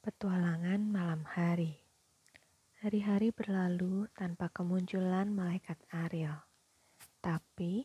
Petualangan 0.00 0.80
malam 0.80 1.28
hari. 1.28 1.76
Hari-hari 2.80 3.36
berlalu 3.36 4.08
tanpa 4.16 4.48
kemunculan 4.48 5.28
malaikat 5.28 5.76
Ariel. 5.92 6.40
Tapi, 7.20 7.84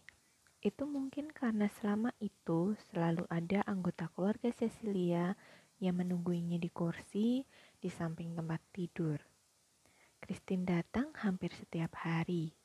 itu 0.63 0.83
mungkin 0.87 1.27
karena 1.35 1.67
selama 1.67 2.15
itu 2.23 2.71
selalu 2.87 3.27
ada 3.27 3.67
anggota 3.67 4.07
keluarga 4.15 4.47
Cecilia 4.47 5.35
yang 5.83 5.99
menungguinya 5.99 6.55
di 6.55 6.71
kursi 6.71 7.43
di 7.83 7.89
samping 7.91 8.31
tempat 8.31 8.63
tidur. 8.71 9.19
Christine 10.23 10.63
datang 10.63 11.11
hampir 11.19 11.51
setiap 11.51 11.99
hari. 11.99 12.55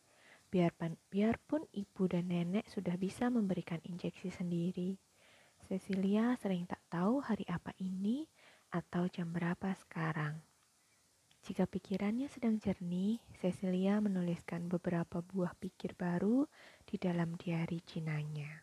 Biarpun, 0.46 0.94
biarpun 1.10 1.66
ibu 1.74 2.06
dan 2.06 2.30
nenek 2.30 2.70
sudah 2.70 2.94
bisa 2.94 3.26
memberikan 3.26 3.82
injeksi 3.82 4.30
sendiri, 4.30 4.94
Cecilia 5.66 6.38
sering 6.40 6.64
tak 6.64 6.80
tahu 6.88 7.20
hari 7.20 7.44
apa 7.50 7.74
ini 7.82 8.24
atau 8.70 9.10
jam 9.10 9.30
berapa 9.34 9.74
sekarang. 9.74 10.38
Jika 11.40 11.66
pikirannya 11.66 12.30
sedang 12.30 12.62
jernih, 12.62 13.18
Cecilia 13.42 13.98
menuliskan 13.98 14.70
beberapa 14.70 15.18
buah 15.24 15.56
pikir 15.58 15.98
baru 15.98 16.46
di 16.86 17.00
dalam 17.00 17.34
diari 17.34 17.82
Cinanya. 17.82 18.62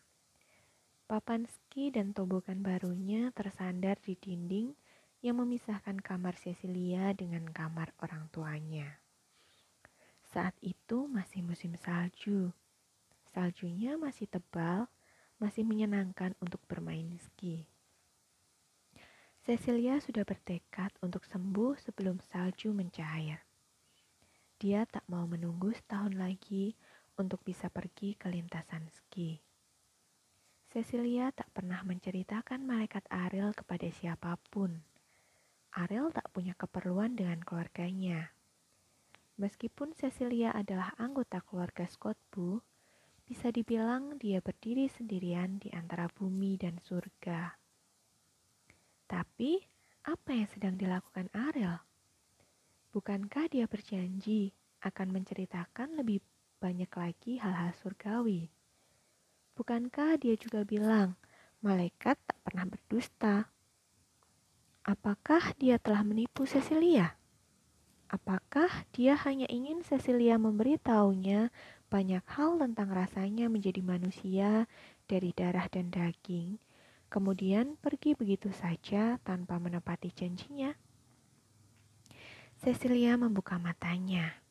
Papan 1.08 1.48
ski 1.48 1.88
dan 1.88 2.12
tobogan 2.12 2.60
barunya 2.60 3.32
tersandar 3.32 3.96
di 4.00 4.14
dinding 4.14 4.76
yang 5.24 5.42
memisahkan 5.42 5.98
kamar 5.98 6.38
Cecilia 6.38 7.10
dengan 7.16 7.48
kamar 7.50 7.90
orang 7.98 8.30
tuanya. 8.30 9.02
Saat 10.28 10.54
itu 10.62 11.08
masih 11.08 11.42
musim 11.42 11.74
salju. 11.80 12.52
Saljunya 13.32 13.98
masih 13.98 14.30
tebal, 14.30 14.86
masih 15.42 15.66
menyenangkan 15.66 16.38
untuk 16.38 16.62
bermain 16.70 17.18
ski. 17.18 17.66
Cecilia 19.48 19.96
sudah 19.96 20.28
bertekad 20.28 20.92
untuk 21.00 21.24
sembuh 21.24 21.72
sebelum 21.80 22.20
salju 22.20 22.68
mencair. 22.68 23.40
Dia 24.60 24.84
tak 24.84 25.08
mau 25.08 25.24
menunggu 25.24 25.72
setahun 25.72 26.12
lagi 26.20 26.76
untuk 27.16 27.40
bisa 27.48 27.72
pergi 27.72 28.12
ke 28.12 28.28
lintasan 28.28 28.84
ski. 28.92 29.40
Cecilia 30.68 31.32
tak 31.32 31.48
pernah 31.56 31.80
menceritakan 31.80 32.60
malaikat 32.60 33.08
Ariel 33.08 33.56
kepada 33.56 33.88
siapa 33.88 34.36
pun. 34.52 34.84
Ariel 35.80 36.12
tak 36.12 36.28
punya 36.28 36.52
keperluan 36.52 37.16
dengan 37.16 37.40
keluarganya. 37.40 38.36
Meskipun 39.40 39.96
Cecilia 39.96 40.52
adalah 40.52 40.92
anggota 41.00 41.40
keluarga 41.40 41.88
Scott 41.88 42.20
Bu, 42.28 42.60
bisa 43.24 43.48
dibilang 43.48 44.20
dia 44.20 44.44
berdiri 44.44 44.92
sendirian 44.92 45.56
di 45.56 45.72
antara 45.72 46.04
bumi 46.12 46.60
dan 46.60 46.76
surga. 46.84 47.67
Tapi, 49.08 49.64
apa 50.04 50.36
yang 50.36 50.48
sedang 50.52 50.76
dilakukan 50.76 51.32
Ariel? 51.32 51.80
Bukankah 52.92 53.48
dia 53.48 53.64
berjanji 53.64 54.52
akan 54.84 55.16
menceritakan 55.16 55.96
lebih 55.96 56.20
banyak 56.60 56.92
lagi 56.92 57.40
hal-hal 57.40 57.72
surgawi? 57.80 58.52
Bukankah 59.56 60.20
dia 60.20 60.36
juga 60.36 60.60
bilang 60.68 61.16
malaikat 61.64 62.20
tak 62.20 62.38
pernah 62.44 62.68
berdusta? 62.68 63.48
Apakah 64.84 65.56
dia 65.56 65.80
telah 65.80 66.04
menipu 66.04 66.44
Cecilia? 66.44 67.16
Apakah 68.12 68.88
dia 68.92 69.16
hanya 69.24 69.48
ingin 69.48 69.80
Cecilia 69.84 70.36
memberitahunya 70.36 71.48
banyak 71.88 72.24
hal 72.28 72.60
tentang 72.60 72.92
rasanya 72.92 73.48
menjadi 73.48 73.80
manusia 73.80 74.68
dari 75.08 75.32
darah 75.32 75.64
dan 75.72 75.88
daging 75.88 76.60
kemudian 77.08 77.80
pergi 77.80 78.12
begitu 78.12 78.52
saja 78.52 79.16
tanpa 79.24 79.56
menepati 79.56 80.12
janjinya. 80.12 80.76
Cecilia 82.58 83.16
membuka 83.16 83.56
matanya. 83.56 84.44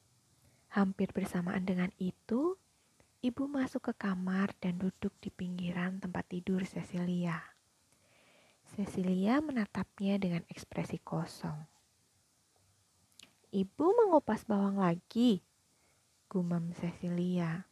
Hampir 0.74 1.10
bersamaan 1.14 1.64
dengan 1.64 1.90
itu, 2.02 2.58
ibu 3.20 3.44
masuk 3.50 3.92
ke 3.92 3.94
kamar 3.98 4.54
dan 4.62 4.78
duduk 4.78 5.14
di 5.22 5.30
pinggiran 5.34 6.02
tempat 6.02 6.26
tidur 6.30 6.64
Cecilia. 6.64 7.40
Cecilia 8.76 9.40
menatapnya 9.40 10.20
dengan 10.20 10.44
ekspresi 10.52 11.00
kosong. 11.00 11.56
Ibu 13.48 13.86
mengupas 13.96 14.44
bawang 14.44 14.84
lagi, 14.84 15.40
gumam 16.28 16.76
Cecilia. 16.76 17.64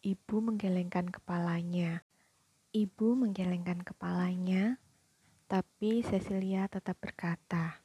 Ibu 0.00 0.40
menggelengkan 0.40 1.12
kepalanya. 1.12 2.00
Ibu 2.76 3.16
menggelengkan 3.16 3.80
kepalanya, 3.80 4.76
tapi 5.48 6.04
Cecilia 6.04 6.68
tetap 6.68 7.00
berkata, 7.00 7.80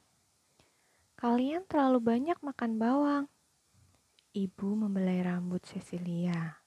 "Kalian 1.16 1.64
terlalu 1.64 2.12
banyak 2.12 2.36
makan 2.44 2.76
bawang." 2.76 3.24
Ibu 4.36 4.68
membelai 4.76 5.24
rambut 5.24 5.64
Cecilia. 5.64 6.60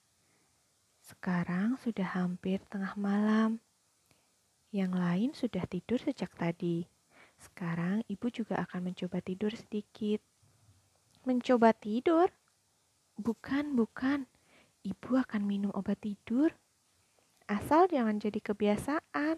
Sekarang 1.06 1.78
sudah 1.78 2.18
hampir 2.18 2.66
tengah 2.66 2.98
malam. 2.98 3.62
Yang 4.74 4.94
lain 4.98 5.30
sudah 5.38 5.70
tidur 5.70 6.02
sejak 6.02 6.34
tadi. 6.34 6.82
Sekarang 7.38 8.02
ibu 8.10 8.26
juga 8.34 8.58
akan 8.66 8.90
mencoba 8.90 9.22
tidur 9.22 9.54
sedikit. 9.54 10.26
Mencoba 11.30 11.78
tidur? 11.78 12.34
Bukan, 13.22 13.78
bukan. 13.78 14.26
Ibu 14.82 15.14
akan 15.14 15.46
minum 15.46 15.70
obat 15.78 16.02
tidur 16.02 16.50
Asal 17.46 17.86
jangan 17.86 18.18
jadi 18.18 18.42
kebiasaan. 18.42 19.38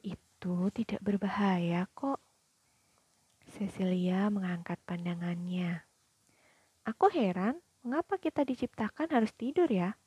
Itu 0.00 0.72
tidak 0.72 1.04
berbahaya 1.04 1.84
kok. 1.92 2.16
Cecilia 3.52 4.32
mengangkat 4.32 4.80
pandangannya. 4.88 5.84
Aku 6.88 7.12
heran, 7.12 7.60
mengapa 7.84 8.16
kita 8.16 8.40
diciptakan 8.40 9.12
harus 9.12 9.36
tidur 9.36 9.68
ya? 9.68 10.00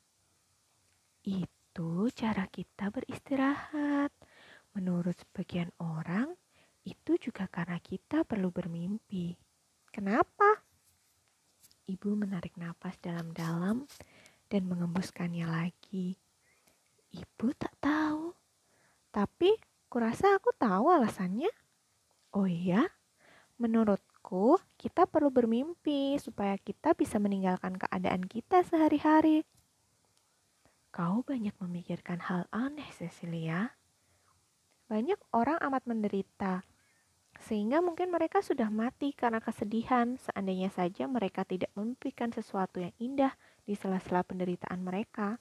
Itu 1.22 2.10
cara 2.10 2.50
kita 2.50 2.90
beristirahat. 2.90 4.10
Menurut 4.74 5.14
sebagian 5.14 5.70
orang, 5.78 6.34
itu 6.82 7.14
juga 7.20 7.46
karena 7.46 7.78
kita 7.78 8.26
perlu 8.26 8.50
bermimpi. 8.50 9.38
Kenapa? 9.94 10.66
Ibu 11.86 12.14
menarik 12.14 12.58
nafas 12.58 12.98
dalam-dalam 13.02 13.86
dan 14.50 14.62
mengembuskannya 14.66 15.46
lagi. 15.46 16.18
Ibu 17.10 17.54
tak 17.58 17.74
tahu. 17.82 18.34
Tapi 19.10 19.58
kurasa 19.90 20.38
aku 20.38 20.54
tahu 20.54 20.90
alasannya. 20.90 21.50
Oh 22.30 22.46
iya? 22.46 22.86
Menurutku, 23.58 24.56
kita 24.78 25.04
perlu 25.04 25.28
bermimpi 25.28 26.16
supaya 26.22 26.56
kita 26.56 26.94
bisa 26.94 27.18
meninggalkan 27.18 27.76
keadaan 27.76 28.24
kita 28.24 28.62
sehari-hari. 28.62 29.42
Kau 30.94 31.22
banyak 31.26 31.54
memikirkan 31.58 32.22
hal 32.24 32.46
aneh, 32.54 32.86
Cecilia. 32.94 33.74
Banyak 34.90 35.18
orang 35.30 35.58
amat 35.62 35.86
menderita, 35.86 36.66
sehingga 37.38 37.78
mungkin 37.78 38.10
mereka 38.10 38.42
sudah 38.42 38.68
mati 38.68 39.14
karena 39.14 39.38
kesedihan 39.38 40.18
seandainya 40.18 40.68
saja 40.74 41.06
mereka 41.06 41.46
tidak 41.46 41.70
memimpikan 41.78 42.34
sesuatu 42.34 42.82
yang 42.82 42.94
indah 42.98 43.32
di 43.62 43.78
sela-sela 43.78 44.26
penderitaan 44.26 44.82
mereka. 44.82 45.38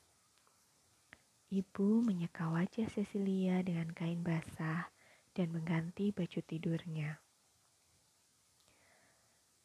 Ibu 1.50 2.06
menyeka 2.06 2.46
wajah 2.54 2.86
Cecilia 2.94 3.66
dengan 3.66 3.90
kain 3.90 4.22
basah 4.22 4.94
dan 5.34 5.50
mengganti 5.50 6.14
baju 6.14 6.46
tidurnya. 6.46 7.18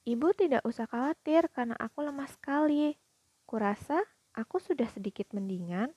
Ibu 0.09 0.33
tidak 0.33 0.65
usah 0.65 0.89
khawatir 0.89 1.53
karena 1.53 1.77
aku 1.77 2.01
lemah 2.01 2.25
sekali. 2.29 2.97
Kurasa 3.45 4.01
aku 4.33 4.57
sudah 4.57 4.89
sedikit 4.89 5.29
mendingan. 5.37 5.93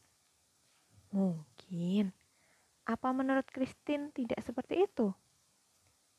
Mungkin. 1.15 2.11
Apa 2.83 3.15
menurut 3.15 3.47
Christine 3.47 4.11
tidak 4.11 4.43
seperti 4.43 4.83
itu? 4.83 5.15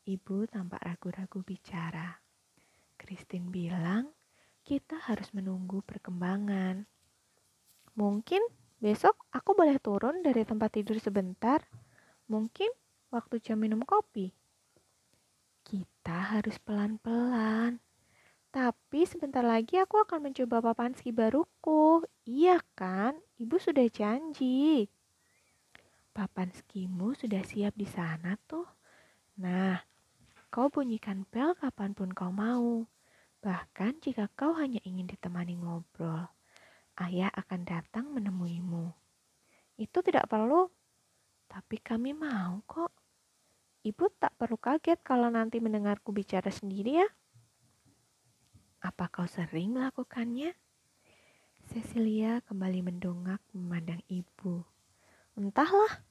Ibu 0.09 0.49
tampak 0.49 0.81
ragu-ragu 0.81 1.45
bicara. 1.45 2.17
Christine 2.97 3.53
bilang, 3.53 4.17
kita 4.65 4.97
harus 4.97 5.29
menunggu 5.37 5.85
perkembangan. 5.85 6.89
Mungkin 7.97 8.41
Besok 8.79 9.27
aku 9.35 9.59
boleh 9.59 9.75
turun 9.83 10.23
dari 10.23 10.47
tempat 10.47 10.79
tidur 10.79 11.03
sebentar. 11.03 11.67
Mungkin 12.31 12.71
waktu 13.11 13.43
jam 13.43 13.59
minum 13.59 13.83
kopi. 13.83 14.31
Kita 15.67 16.39
harus 16.39 16.63
pelan-pelan. 16.63 17.83
Tapi 18.55 19.03
sebentar 19.03 19.43
lagi 19.43 19.83
aku 19.83 19.99
akan 20.07 20.31
mencoba 20.31 20.63
papan 20.63 20.95
ski 20.95 21.11
baruku. 21.11 22.07
Iya 22.23 22.63
kan? 22.79 23.19
Ibu 23.43 23.59
sudah 23.59 23.91
janji. 23.91 24.87
Papan 26.15 26.55
skimu 26.55 27.19
sudah 27.19 27.43
siap 27.43 27.75
di 27.75 27.87
sana 27.91 28.39
tuh. 28.47 28.67
Nah, 29.43 29.83
kau 30.55 30.71
bunyikan 30.71 31.27
bel 31.27 31.59
kapan 31.59 31.99
pun 31.99 32.15
kau 32.15 32.31
mau. 32.31 32.87
Bahkan 33.43 34.07
jika 34.07 34.31
kau 34.39 34.55
hanya 34.55 34.79
ingin 34.87 35.11
ditemani 35.11 35.59
ngobrol 35.59 36.38
ayah 37.07 37.31
akan 37.31 37.63
datang 37.63 38.11
menemuimu. 38.11 38.91
Itu 39.79 40.03
tidak 40.03 40.27
perlu, 40.27 40.67
tapi 41.47 41.79
kami 41.79 42.13
mau 42.13 42.61
kok. 42.67 42.91
Ibu 43.87 44.05
tak 44.19 44.35
perlu 44.35 44.59
kaget 44.59 45.01
kalau 45.07 45.31
nanti 45.31 45.63
mendengarku 45.63 46.11
bicara 46.11 46.51
sendiri 46.51 46.99
ya. 46.99 47.09
Apa 48.83 49.07
kau 49.11 49.27
sering 49.27 49.75
melakukannya? 49.75 50.55
Cecilia 51.69 52.41
kembali 52.49 52.81
mendongak 52.81 53.45
memandang 53.55 54.03
ibu. 54.09 54.67
Entahlah. 55.39 56.03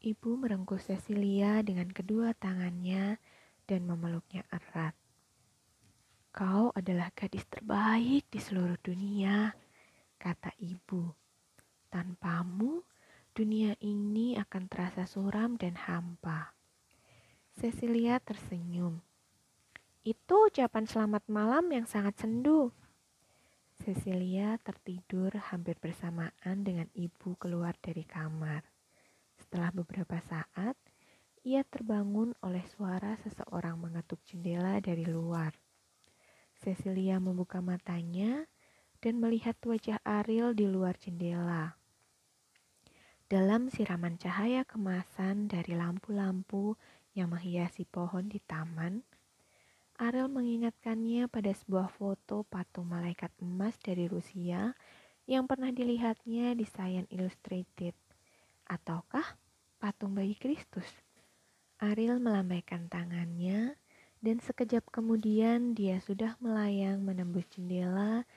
Ibu 0.00 0.40
merengkuh 0.40 0.80
Cecilia 0.80 1.60
dengan 1.60 1.92
kedua 1.92 2.32
tangannya 2.32 3.20
dan 3.68 3.84
memeluknya 3.84 4.42
erat. 4.48 4.96
Kau 6.32 6.72
adalah 6.72 7.12
gadis 7.12 7.44
terbaik 7.50 8.24
di 8.32 8.40
seluruh 8.40 8.80
dunia, 8.80 9.52
kata 10.20 10.52
ibu. 10.60 11.08
Tanpamu, 11.88 12.84
dunia 13.32 13.72
ini 13.80 14.36
akan 14.36 14.68
terasa 14.68 15.08
suram 15.08 15.56
dan 15.56 15.80
hampa. 15.80 16.52
Cecilia 17.56 18.20
tersenyum. 18.20 19.00
Itu 20.04 20.52
ucapan 20.52 20.84
selamat 20.84 21.24
malam 21.32 21.72
yang 21.72 21.88
sangat 21.88 22.20
sendu. 22.20 22.68
Cecilia 23.80 24.60
tertidur 24.60 25.32
hampir 25.48 25.80
bersamaan 25.80 26.56
dengan 26.60 26.84
ibu 26.92 27.32
keluar 27.40 27.72
dari 27.80 28.04
kamar. 28.04 28.60
Setelah 29.40 29.72
beberapa 29.72 30.20
saat, 30.20 30.76
ia 31.40 31.64
terbangun 31.64 32.36
oleh 32.44 32.60
suara 32.68 33.16
seseorang 33.24 33.80
mengetuk 33.80 34.20
jendela 34.28 34.76
dari 34.84 35.08
luar. 35.08 35.56
Cecilia 36.60 37.16
membuka 37.16 37.64
matanya 37.64 38.44
dan 39.00 39.20
melihat 39.20 39.56
wajah 39.64 40.00
Ariel 40.04 40.52
di 40.52 40.68
luar 40.68 40.96
jendela. 41.00 41.76
Dalam 43.30 43.72
siraman 43.72 44.20
cahaya 44.20 44.66
kemasan 44.68 45.48
dari 45.48 45.72
lampu-lampu 45.72 46.76
yang 47.16 47.32
menghiasi 47.32 47.88
pohon 47.88 48.28
di 48.28 48.42
taman, 48.44 49.00
Ariel 50.00 50.32
mengingatkannya 50.32 51.28
pada 51.28 51.52
sebuah 51.52 51.92
foto 51.92 52.44
patung 52.48 52.88
malaikat 52.88 53.28
emas 53.44 53.76
dari 53.80 54.08
Rusia 54.08 54.72
yang 55.28 55.44
pernah 55.44 55.70
dilihatnya 55.70 56.56
di 56.56 56.64
Science 56.64 57.12
Illustrated. 57.12 57.92
Ataukah 58.64 59.36
patung 59.76 60.16
bayi 60.16 60.32
Kristus? 60.34 60.88
Ariel 61.80 62.20
melambaikan 62.20 62.88
tangannya 62.88 63.76
dan 64.20 64.36
sekejap 64.40 64.88
kemudian 64.92 65.72
dia 65.72 65.96
sudah 66.00 66.36
melayang 66.40 67.00
menembus 67.00 67.48
jendela 67.48 68.28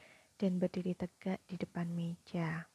dan 0.44 0.60
berdiri 0.60 0.92
tegak 0.92 1.40
di 1.48 1.56
depan 1.56 1.88
meja. 1.88 2.68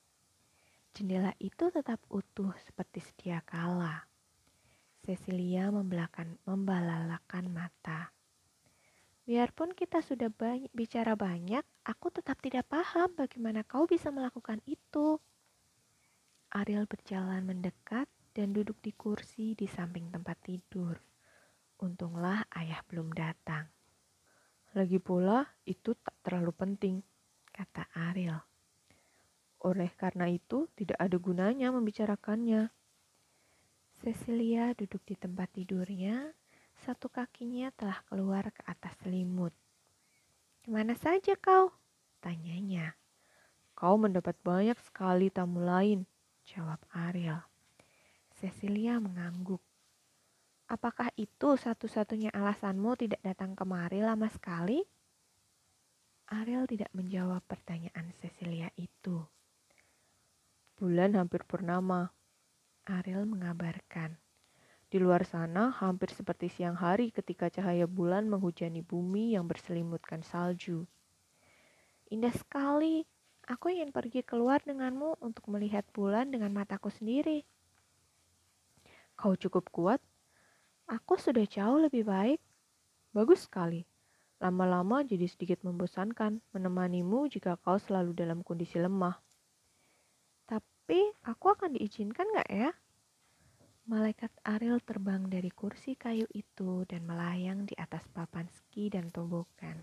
Jendela 0.97 1.37
itu 1.37 1.69
tetap 1.69 2.01
utuh 2.09 2.57
seperti 2.65 3.05
sedia 3.05 3.45
kala. 3.45 4.09
Cecilia 5.05 5.69
membelakan, 5.69 6.41
membalalakan 6.49 7.45
mata. 7.53 8.09
Biarpun 9.29 9.77
kita 9.77 10.01
sudah 10.01 10.33
banyak, 10.33 10.73
bicara 10.73 11.13
banyak, 11.13 11.61
aku 11.85 12.09
tetap 12.09 12.41
tidak 12.41 12.65
paham 12.73 13.13
bagaimana 13.13 13.61
kau 13.69 13.85
bisa 13.85 14.09
melakukan 14.09 14.65
itu. 14.65 15.21
Ariel 16.49 16.89
berjalan 16.89 17.45
mendekat 17.45 18.09
dan 18.33 18.57
duduk 18.57 18.81
di 18.81 18.97
kursi 18.97 19.53
di 19.53 19.69
samping 19.69 20.09
tempat 20.09 20.41
tidur. 20.41 20.97
Untunglah 21.85 22.49
ayah 22.57 22.81
belum 22.89 23.13
datang. 23.13 23.69
Lagi 24.73 24.97
pula, 24.97 25.45
itu 25.69 25.93
tak 26.01 26.17
terlalu 26.25 26.57
penting, 26.57 27.05
kata 27.59 27.91
Ariel. 27.91 28.39
Oleh 29.67 29.91
karena 29.99 30.31
itu, 30.31 30.71
tidak 30.79 30.95
ada 31.03 31.19
gunanya 31.19 31.75
membicarakannya. 31.75 32.71
Cecilia 33.99 34.71
duduk 34.79 35.03
di 35.03 35.19
tempat 35.19 35.51
tidurnya, 35.51 36.31
satu 36.87 37.11
kakinya 37.11 37.75
telah 37.75 37.99
keluar 38.07 38.55
ke 38.55 38.63
atas 38.63 38.95
selimut. 39.03 39.51
Ke 40.63 40.71
mana 40.71 40.95
saja 40.95 41.35
kau? 41.35 41.75
Tanyanya. 42.23 42.95
Kau 43.75 43.99
mendapat 43.99 44.39
banyak 44.47 44.79
sekali 44.87 45.27
tamu 45.35 45.59
lain, 45.59 46.07
jawab 46.47 46.79
Ariel. 46.95 47.43
Cecilia 48.39 49.03
mengangguk. 49.03 49.59
Apakah 50.71 51.11
itu 51.19 51.59
satu-satunya 51.59 52.31
alasanmu 52.31 52.95
tidak 52.95 53.19
datang 53.27 53.59
kemari 53.59 53.99
lama 53.99 54.31
sekali? 54.31 54.87
Ariel 56.29 56.69
tidak 56.69 56.93
menjawab 56.93 57.41
pertanyaan 57.49 58.13
Cecilia 58.21 58.69
itu. 58.77 59.25
Bulan 60.77 61.17
hampir 61.17 61.41
purnama. 61.49 62.13
Ariel 62.85 63.25
mengabarkan. 63.25 64.21
Di 64.93 65.01
luar 65.01 65.25
sana 65.25 65.73
hampir 65.73 66.13
seperti 66.13 66.53
siang 66.53 66.77
hari 66.77 67.17
ketika 67.17 67.49
cahaya 67.49 67.89
bulan 67.89 68.29
menghujani 68.29 68.85
bumi 68.85 69.41
yang 69.41 69.49
berselimutkan 69.49 70.21
salju. 70.21 70.85
Indah 72.13 72.37
sekali. 72.37 73.09
Aku 73.49 73.73
ingin 73.73 73.89
pergi 73.89 74.21
keluar 74.21 74.61
denganmu 74.61 75.25
untuk 75.25 75.49
melihat 75.49 75.89
bulan 75.97 76.29
dengan 76.29 76.53
mataku 76.53 76.93
sendiri. 76.93 77.49
Kau 79.17 79.33
cukup 79.33 79.73
kuat? 79.73 80.01
Aku 80.85 81.17
sudah 81.17 81.49
jauh 81.49 81.81
lebih 81.81 82.05
baik. 82.05 82.41
Bagus 83.17 83.49
sekali. 83.49 83.89
Lama-lama 84.39 85.03
jadi 85.03 85.27
sedikit 85.27 85.67
membosankan 85.67 86.39
menemanimu 86.55 87.27
jika 87.27 87.59
kau 87.59 87.75
selalu 87.75 88.15
dalam 88.15 88.47
kondisi 88.47 88.79
lemah. 88.79 89.19
Tapi 90.47 91.11
aku 91.27 91.59
akan 91.59 91.75
diizinkan 91.75 92.31
gak 92.39 92.47
ya? 92.47 92.71
Malaikat 93.91 94.31
Ariel 94.47 94.79
terbang 94.85 95.27
dari 95.27 95.51
kursi 95.51 95.99
kayu 95.99 96.29
itu 96.31 96.87
dan 96.87 97.03
melayang 97.09 97.67
di 97.67 97.75
atas 97.75 98.07
papan 98.15 98.47
ski 98.47 98.93
dan 98.93 99.11
tobogan. 99.11 99.81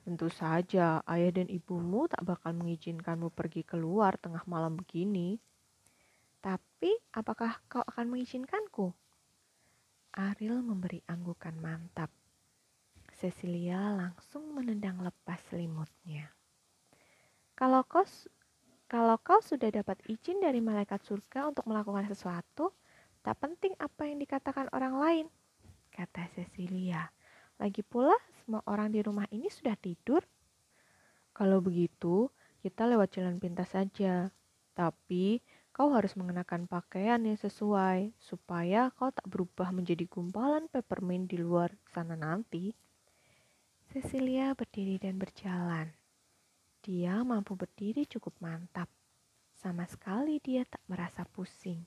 Tentu 0.00 0.26
saja 0.26 0.98
ayah 1.06 1.30
dan 1.30 1.46
ibumu 1.46 2.10
tak 2.10 2.26
bakal 2.26 2.50
mengizinkanmu 2.56 3.30
pergi 3.30 3.62
keluar 3.62 4.18
tengah 4.18 4.42
malam 4.50 4.74
begini. 4.74 5.38
Tapi 6.40 6.98
apakah 7.14 7.62
kau 7.70 7.84
akan 7.84 8.16
mengizinkanku? 8.16 8.90
Ariel 10.16 10.64
memberi 10.64 11.04
anggukan 11.06 11.54
mantap. 11.60 12.19
Cecilia 13.20 13.92
langsung 13.92 14.56
menendang 14.56 15.04
lepas 15.04 15.36
selimutnya. 15.52 16.32
Kalau 17.52 17.84
kau 17.84 18.00
kalau 18.88 19.20
kau 19.20 19.44
sudah 19.44 19.68
dapat 19.68 20.00
izin 20.08 20.40
dari 20.40 20.64
malaikat 20.64 21.04
surga 21.04 21.52
untuk 21.52 21.68
melakukan 21.68 22.08
sesuatu, 22.08 22.72
tak 23.20 23.36
penting 23.36 23.76
apa 23.76 24.08
yang 24.08 24.24
dikatakan 24.24 24.72
orang 24.72 24.96
lain, 24.96 25.26
kata 25.92 26.32
Cecilia. 26.32 27.12
Lagi 27.60 27.84
pula, 27.84 28.16
semua 28.40 28.64
orang 28.64 28.88
di 28.88 29.04
rumah 29.04 29.28
ini 29.28 29.52
sudah 29.52 29.76
tidur. 29.76 30.24
Kalau 31.36 31.60
begitu, 31.60 32.32
kita 32.64 32.88
lewat 32.88 33.20
jalan 33.20 33.36
pintas 33.36 33.76
saja. 33.76 34.32
Tapi, 34.72 35.44
kau 35.76 35.92
harus 35.92 36.16
mengenakan 36.16 36.64
pakaian 36.64 37.20
yang 37.20 37.36
sesuai, 37.36 38.16
supaya 38.16 38.88
kau 38.96 39.12
tak 39.12 39.28
berubah 39.28 39.76
menjadi 39.76 40.08
gumpalan 40.08 40.72
peppermint 40.72 41.28
di 41.28 41.36
luar 41.36 41.68
sana 41.92 42.16
nanti. 42.16 42.72
Cecilia 43.90 44.54
berdiri 44.54 45.02
dan 45.02 45.18
berjalan. 45.18 45.90
Dia 46.78 47.26
mampu 47.26 47.58
berdiri 47.58 48.06
cukup 48.06 48.38
mantap. 48.38 48.86
Sama 49.50 49.82
sekali 49.90 50.38
dia 50.38 50.62
tak 50.62 50.78
merasa 50.86 51.26
pusing. 51.26 51.82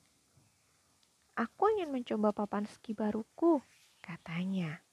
Aku 1.39 1.71
ingin 1.71 1.95
mencoba 1.95 2.35
papan 2.35 2.67
ski 2.67 2.91
baruku, 2.91 3.63
katanya. 4.03 4.83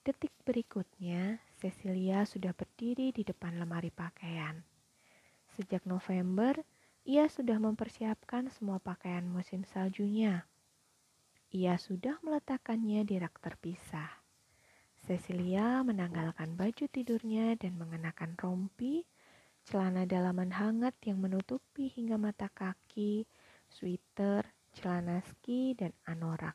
Detik 0.00 0.32
berikutnya, 0.40 1.36
Cecilia 1.60 2.24
sudah 2.24 2.56
berdiri 2.56 3.12
di 3.12 3.28
depan 3.28 3.60
lemari 3.60 3.92
pakaian. 3.92 4.64
Sejak 5.52 5.84
November, 5.84 6.56
ia 7.04 7.28
sudah 7.28 7.60
mempersiapkan 7.60 8.48
semua 8.48 8.80
pakaian 8.80 9.28
musim 9.28 9.68
saljunya. 9.68 10.48
Ia 11.52 11.76
sudah 11.76 12.16
meletakkannya 12.24 13.04
di 13.04 13.20
rak 13.20 13.36
terpisah. 13.36 14.21
Cecilia 15.02 15.82
menanggalkan 15.82 16.54
baju 16.54 16.86
tidurnya 16.86 17.58
dan 17.58 17.74
mengenakan 17.74 18.38
rompi, 18.38 19.02
celana 19.66 20.06
dalaman 20.06 20.54
hangat 20.54 20.94
yang 21.02 21.18
menutupi 21.18 21.90
hingga 21.90 22.14
mata 22.14 22.46
kaki, 22.46 23.26
sweater, 23.66 24.46
celana 24.70 25.18
ski, 25.26 25.74
dan 25.74 25.90
anorak. 26.06 26.54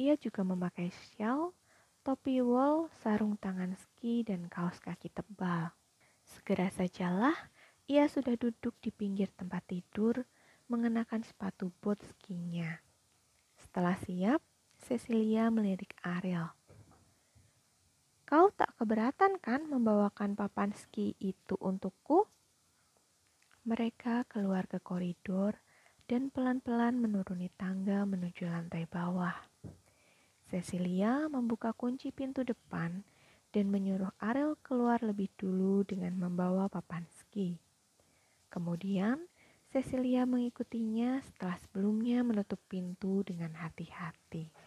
Ia 0.00 0.16
juga 0.16 0.48
memakai 0.48 0.88
shawl, 0.88 1.52
topi 2.00 2.40
wool, 2.40 2.88
sarung 3.04 3.36
tangan 3.36 3.76
ski, 3.76 4.24
dan 4.24 4.48
kaos 4.48 4.80
kaki 4.80 5.12
tebal. 5.12 5.76
Segera 6.24 6.72
sajalah 6.72 7.36
ia 7.84 8.08
sudah 8.08 8.32
duduk 8.40 8.80
di 8.80 8.88
pinggir 8.88 9.28
tempat 9.36 9.60
tidur 9.68 10.24
mengenakan 10.72 11.20
sepatu 11.20 11.68
bot 11.84 12.00
skinya. 12.00 12.80
Setelah 13.60 13.94
siap, 14.00 14.40
Cecilia 14.80 15.52
melirik 15.52 15.92
Ariel. 16.00 16.55
Kau 18.26 18.50
tak 18.50 18.74
keberatan 18.74 19.38
kan 19.38 19.70
membawakan 19.70 20.34
papan 20.34 20.74
ski 20.74 21.14
itu 21.22 21.54
untukku? 21.62 22.26
Mereka 23.62 24.26
keluar 24.26 24.66
ke 24.66 24.82
koridor 24.82 25.62
dan 26.10 26.34
pelan-pelan 26.34 26.98
menuruni 26.98 27.54
tangga 27.54 28.02
menuju 28.02 28.50
lantai 28.50 28.82
bawah. 28.90 29.46
Cecilia 30.50 31.30
membuka 31.30 31.70
kunci 31.70 32.10
pintu 32.10 32.42
depan 32.42 33.06
dan 33.54 33.70
menyuruh 33.70 34.10
Ariel 34.18 34.58
keluar 34.58 35.06
lebih 35.06 35.30
dulu 35.38 35.86
dengan 35.86 36.18
membawa 36.18 36.66
papan 36.66 37.06
ski. 37.22 37.62
Kemudian, 38.50 39.22
Cecilia 39.70 40.26
mengikutinya 40.26 41.22
setelah 41.22 41.54
sebelumnya 41.62 42.26
menutup 42.26 42.58
pintu 42.66 43.22
dengan 43.22 43.54
hati-hati. 43.54 44.65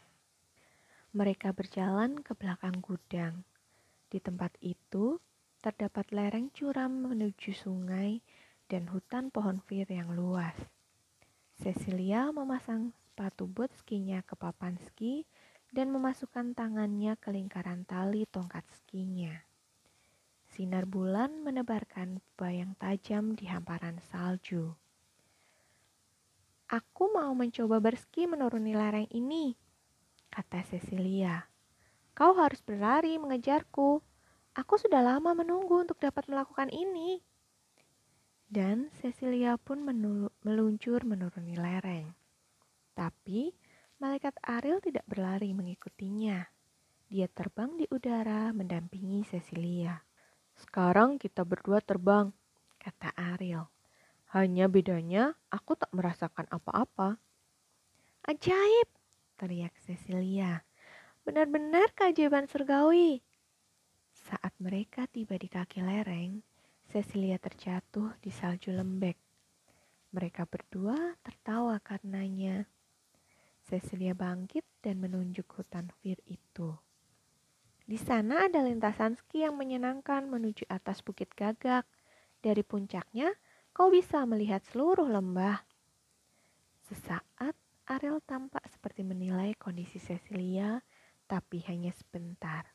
Mereka 1.09 1.57
berjalan 1.57 2.21
ke 2.21 2.37
belakang 2.37 2.85
gudang. 2.85 3.41
Di 4.13 4.21
tempat 4.21 4.53
itu, 4.61 5.17
terdapat 5.57 6.13
lereng 6.13 6.53
curam 6.53 7.09
menuju 7.09 7.49
sungai 7.49 8.21
dan 8.69 8.85
hutan 8.93 9.33
pohon 9.33 9.57
fir 9.65 9.89
yang 9.89 10.13
luas. 10.13 10.53
Cecilia 11.57 12.29
memasang 12.29 12.93
sepatu 12.93 13.49
boot 13.49 13.73
skinya 13.73 14.21
ke 14.21 14.37
papan 14.37 14.77
ski 14.77 15.25
dan 15.73 15.89
memasukkan 15.89 16.53
tangannya 16.53 17.17
ke 17.17 17.33
lingkaran 17.33 17.83
tali 17.89 18.29
tongkat 18.29 18.63
skinya. 18.69 19.33
Sinar 20.49 20.85
bulan 20.85 21.41
menebarkan 21.41 22.21
bayang 22.37 22.77
tajam 22.77 23.33
di 23.33 23.49
hamparan 23.49 23.97
salju. 24.13 24.77
Aku 26.69 27.09
mau 27.09 27.33
mencoba 27.33 27.81
berski 27.81 28.29
menuruni 28.29 28.77
lereng 28.77 29.09
ini, 29.09 29.57
kata 30.29 30.63
Cecilia. 30.65 31.45
Kau 32.13 32.37
harus 32.37 32.61
berlari 32.61 33.17
mengejarku. 33.17 34.01
Aku 34.57 34.75
sudah 34.81 35.01
lama 35.01 35.37
menunggu 35.37 35.85
untuk 35.85 36.01
dapat 36.01 36.25
melakukan 36.29 36.69
ini. 36.73 37.21
Dan 38.49 38.89
Cecilia 38.97 39.61
pun 39.61 39.85
meluncur 40.41 41.05
menuruni 41.05 41.53
lereng. 41.53 42.11
Tapi 42.97 43.53
malaikat 44.01 44.35
Ariel 44.41 44.81
tidak 44.81 45.05
berlari 45.05 45.53
mengikutinya. 45.53 46.43
Dia 47.07 47.29
terbang 47.29 47.77
di 47.77 47.85
udara 47.93 48.49
mendampingi 48.51 49.23
Cecilia. 49.25 50.01
Sekarang 50.59 51.15
kita 51.15 51.47
berdua 51.47 51.79
terbang, 51.79 52.33
kata 52.81 53.15
Ariel. 53.15 53.69
Hanya 54.35 54.67
bedanya 54.69 55.33
aku 55.49 55.79
tak 55.79 55.89
merasakan 55.95 56.45
apa-apa. 56.51 57.17
Ajaib, 58.27 58.89
teriak 59.39 59.71
Cecilia. 59.87 60.59
Benar-benar 61.23 61.95
keajaiban 61.95 62.51
surgawi. 62.51 63.23
Saat 64.11 64.51
mereka 64.59 65.07
tiba 65.07 65.39
di 65.39 65.47
kaki 65.47 65.79
lereng, 65.79 66.43
Cecilia 66.91 67.39
terjatuh 67.39 68.19
di 68.19 68.27
salju 68.27 68.75
lembek. 68.75 69.15
Mereka 70.11 70.43
berdua 70.43 71.15
tertawa 71.23 71.79
karenanya. 71.79 72.67
Cecilia 73.63 74.11
bangkit 74.17 74.65
dan 74.83 74.99
menunjuk 74.99 75.45
hutan 75.55 75.87
fir 76.01 76.19
itu. 76.27 76.75
Di 77.89 77.97
sana 77.97 78.45
ada 78.45 78.61
lintasan 78.65 79.17
ski 79.17 79.45
yang 79.45 79.57
menyenangkan 79.57 80.25
menuju 80.29 80.65
atas 80.69 81.01
bukit 81.01 81.33
gagak. 81.33 81.85
Dari 82.41 82.61
puncaknya, 82.61 83.33
kau 83.73 83.89
bisa 83.89 84.25
melihat 84.29 84.61
seluruh 84.69 85.09
lembah. 85.09 85.61
Sesaat, 86.89 87.57
Ariel 87.89 88.21
tampak 88.21 88.69
seperti 88.69 89.01
menilai 89.01 89.57
kondisi 89.57 89.97
Cecilia, 89.97 90.77
tapi 91.25 91.65
hanya 91.65 91.89
sebentar. 91.89 92.69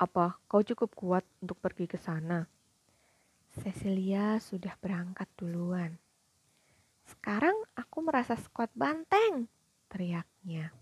Apa 0.00 0.40
kau 0.48 0.64
cukup 0.64 0.96
kuat 0.96 1.24
untuk 1.44 1.60
pergi 1.60 1.84
ke 1.84 2.00
sana? 2.00 2.48
Cecilia 3.60 4.40
sudah 4.40 4.72
berangkat 4.80 5.28
duluan. 5.36 6.00
Sekarang 7.04 7.52
aku 7.76 8.00
merasa 8.00 8.40
sekuat 8.40 8.72
banteng, 8.72 9.52
teriaknya. 9.92 10.72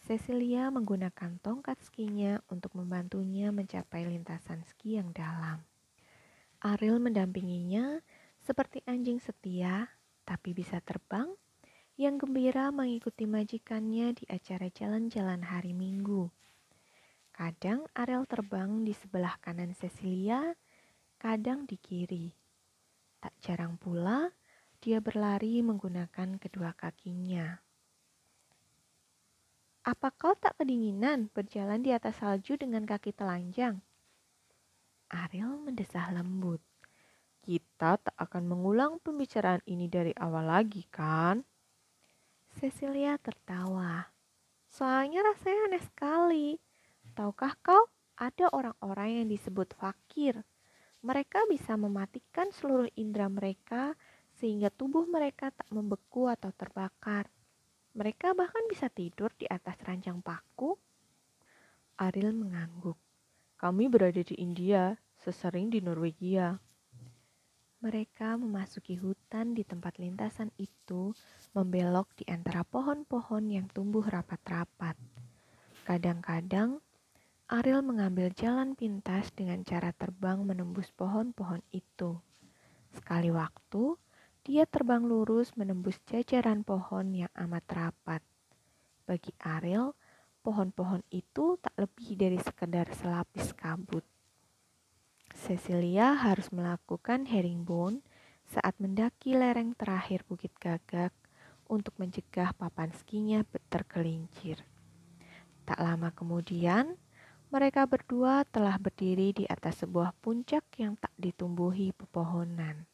Cecilia 0.00 0.72
menggunakan 0.72 1.36
tongkat 1.44 1.84
skinya 1.84 2.40
untuk 2.48 2.72
membantunya 2.80 3.52
mencapai 3.52 4.08
lintasan 4.08 4.64
ski 4.64 4.96
yang 4.96 5.12
dalam. 5.12 5.60
Ariel 6.64 6.96
mendampinginya 6.96 8.00
seperti 8.40 8.80
anjing 8.88 9.20
setia, 9.20 9.92
tapi 10.24 10.56
bisa 10.56 10.80
terbang, 10.80 11.28
yang 11.96 12.20
gembira 12.20 12.68
mengikuti 12.68 13.24
majikannya 13.24 14.12
di 14.12 14.28
acara 14.28 14.68
jalan-jalan 14.68 15.40
hari 15.40 15.72
Minggu. 15.72 16.28
Kadang 17.32 17.88
Ariel 17.96 18.28
terbang 18.28 18.84
di 18.84 18.92
sebelah 18.92 19.40
kanan 19.40 19.72
Cecilia, 19.72 20.52
kadang 21.16 21.64
di 21.64 21.80
kiri. 21.80 22.28
Tak 23.16 23.32
jarang 23.40 23.80
pula 23.80 24.28
dia 24.84 25.00
berlari 25.00 25.64
menggunakan 25.64 26.36
kedua 26.36 26.76
kakinya. 26.76 27.64
Apa 29.88 30.12
kau 30.12 30.36
tak 30.36 30.60
kedinginan 30.60 31.32
berjalan 31.32 31.80
di 31.80 31.96
atas 31.96 32.20
salju 32.20 32.60
dengan 32.60 32.84
kaki 32.84 33.16
telanjang? 33.16 33.80
Ariel 35.08 35.56
mendesah 35.64 36.12
lembut. 36.12 36.60
Kita 37.40 37.96
tak 37.96 38.16
akan 38.20 38.52
mengulang 38.52 39.00
pembicaraan 39.00 39.64
ini 39.64 39.88
dari 39.88 40.12
awal 40.12 40.50
lagi, 40.50 40.84
kan? 40.92 41.40
Cecilia 42.56 43.20
tertawa. 43.20 44.08
Soalnya 44.72 45.20
rasanya 45.20 45.68
aneh 45.68 45.84
sekali. 45.84 46.48
Tahukah 47.12 47.52
kau, 47.60 47.84
ada 48.16 48.48
orang-orang 48.48 49.20
yang 49.20 49.28
disebut 49.28 49.76
fakir. 49.76 50.40
Mereka 51.04 51.44
bisa 51.52 51.76
mematikan 51.76 52.48
seluruh 52.48 52.88
indera 52.96 53.28
mereka 53.28 53.92
sehingga 54.40 54.72
tubuh 54.72 55.04
mereka 55.04 55.52
tak 55.52 55.68
membeku 55.68 56.32
atau 56.32 56.48
terbakar. 56.56 57.28
Mereka 57.92 58.32
bahkan 58.32 58.64
bisa 58.72 58.88
tidur 58.88 59.36
di 59.36 59.44
atas 59.44 59.76
ranjang 59.84 60.24
paku. 60.24 60.80
Ariel 62.00 62.32
mengangguk. 62.32 62.96
Kami 63.60 63.84
berada 63.92 64.24
di 64.24 64.32
India, 64.36 64.96
sesering 65.20 65.68
di 65.68 65.84
Norwegia. 65.84 66.56
Mereka 67.84 68.40
memasuki 68.40 68.96
hutan 68.96 69.52
di 69.52 69.60
tempat 69.60 70.00
lintasan 70.00 70.48
itu, 70.56 71.12
membelok 71.52 72.08
di 72.16 72.24
antara 72.24 72.64
pohon-pohon 72.64 73.52
yang 73.52 73.68
tumbuh 73.68 74.00
rapat-rapat. 74.00 74.96
Kadang-kadang, 75.84 76.80
Ariel 77.52 77.84
mengambil 77.84 78.32
jalan 78.32 78.72
pintas 78.72 79.28
dengan 79.36 79.60
cara 79.60 79.92
terbang 79.92 80.40
menembus 80.40 80.88
pohon-pohon 80.96 81.60
itu. 81.68 82.16
Sekali 82.96 83.28
waktu, 83.28 84.00
dia 84.40 84.64
terbang 84.64 85.04
lurus 85.04 85.52
menembus 85.52 86.00
jajaran 86.08 86.64
pohon 86.64 87.12
yang 87.12 87.32
amat 87.36 87.64
rapat. 87.70 88.24
Bagi 89.04 89.36
Ariel, 89.44 89.92
pohon-pohon 90.40 91.04
itu 91.12 91.60
tak 91.60 91.76
lebih 91.76 92.16
dari 92.16 92.40
sekedar 92.40 92.88
selapis 92.96 93.52
kabut. 93.52 94.15
Cecilia 95.36 96.16
harus 96.16 96.48
melakukan 96.48 97.28
herringbone 97.28 98.00
saat 98.48 98.72
mendaki 98.80 99.36
lereng 99.36 99.76
terakhir 99.76 100.24
Bukit 100.24 100.48
Gagak 100.56 101.12
untuk 101.68 101.92
mencegah 102.00 102.56
papan 102.56 102.88
skinya 102.96 103.44
tergelincir. 103.68 104.64
Tak 105.68 105.76
lama 105.76 106.08
kemudian, 106.16 106.96
mereka 107.52 107.84
berdua 107.84 108.48
telah 108.48 108.80
berdiri 108.80 109.36
di 109.36 109.44
atas 109.44 109.84
sebuah 109.84 110.16
puncak 110.24 110.64
yang 110.80 110.96
tak 110.96 111.12
ditumbuhi 111.20 111.92
pepohonan. 111.92 112.88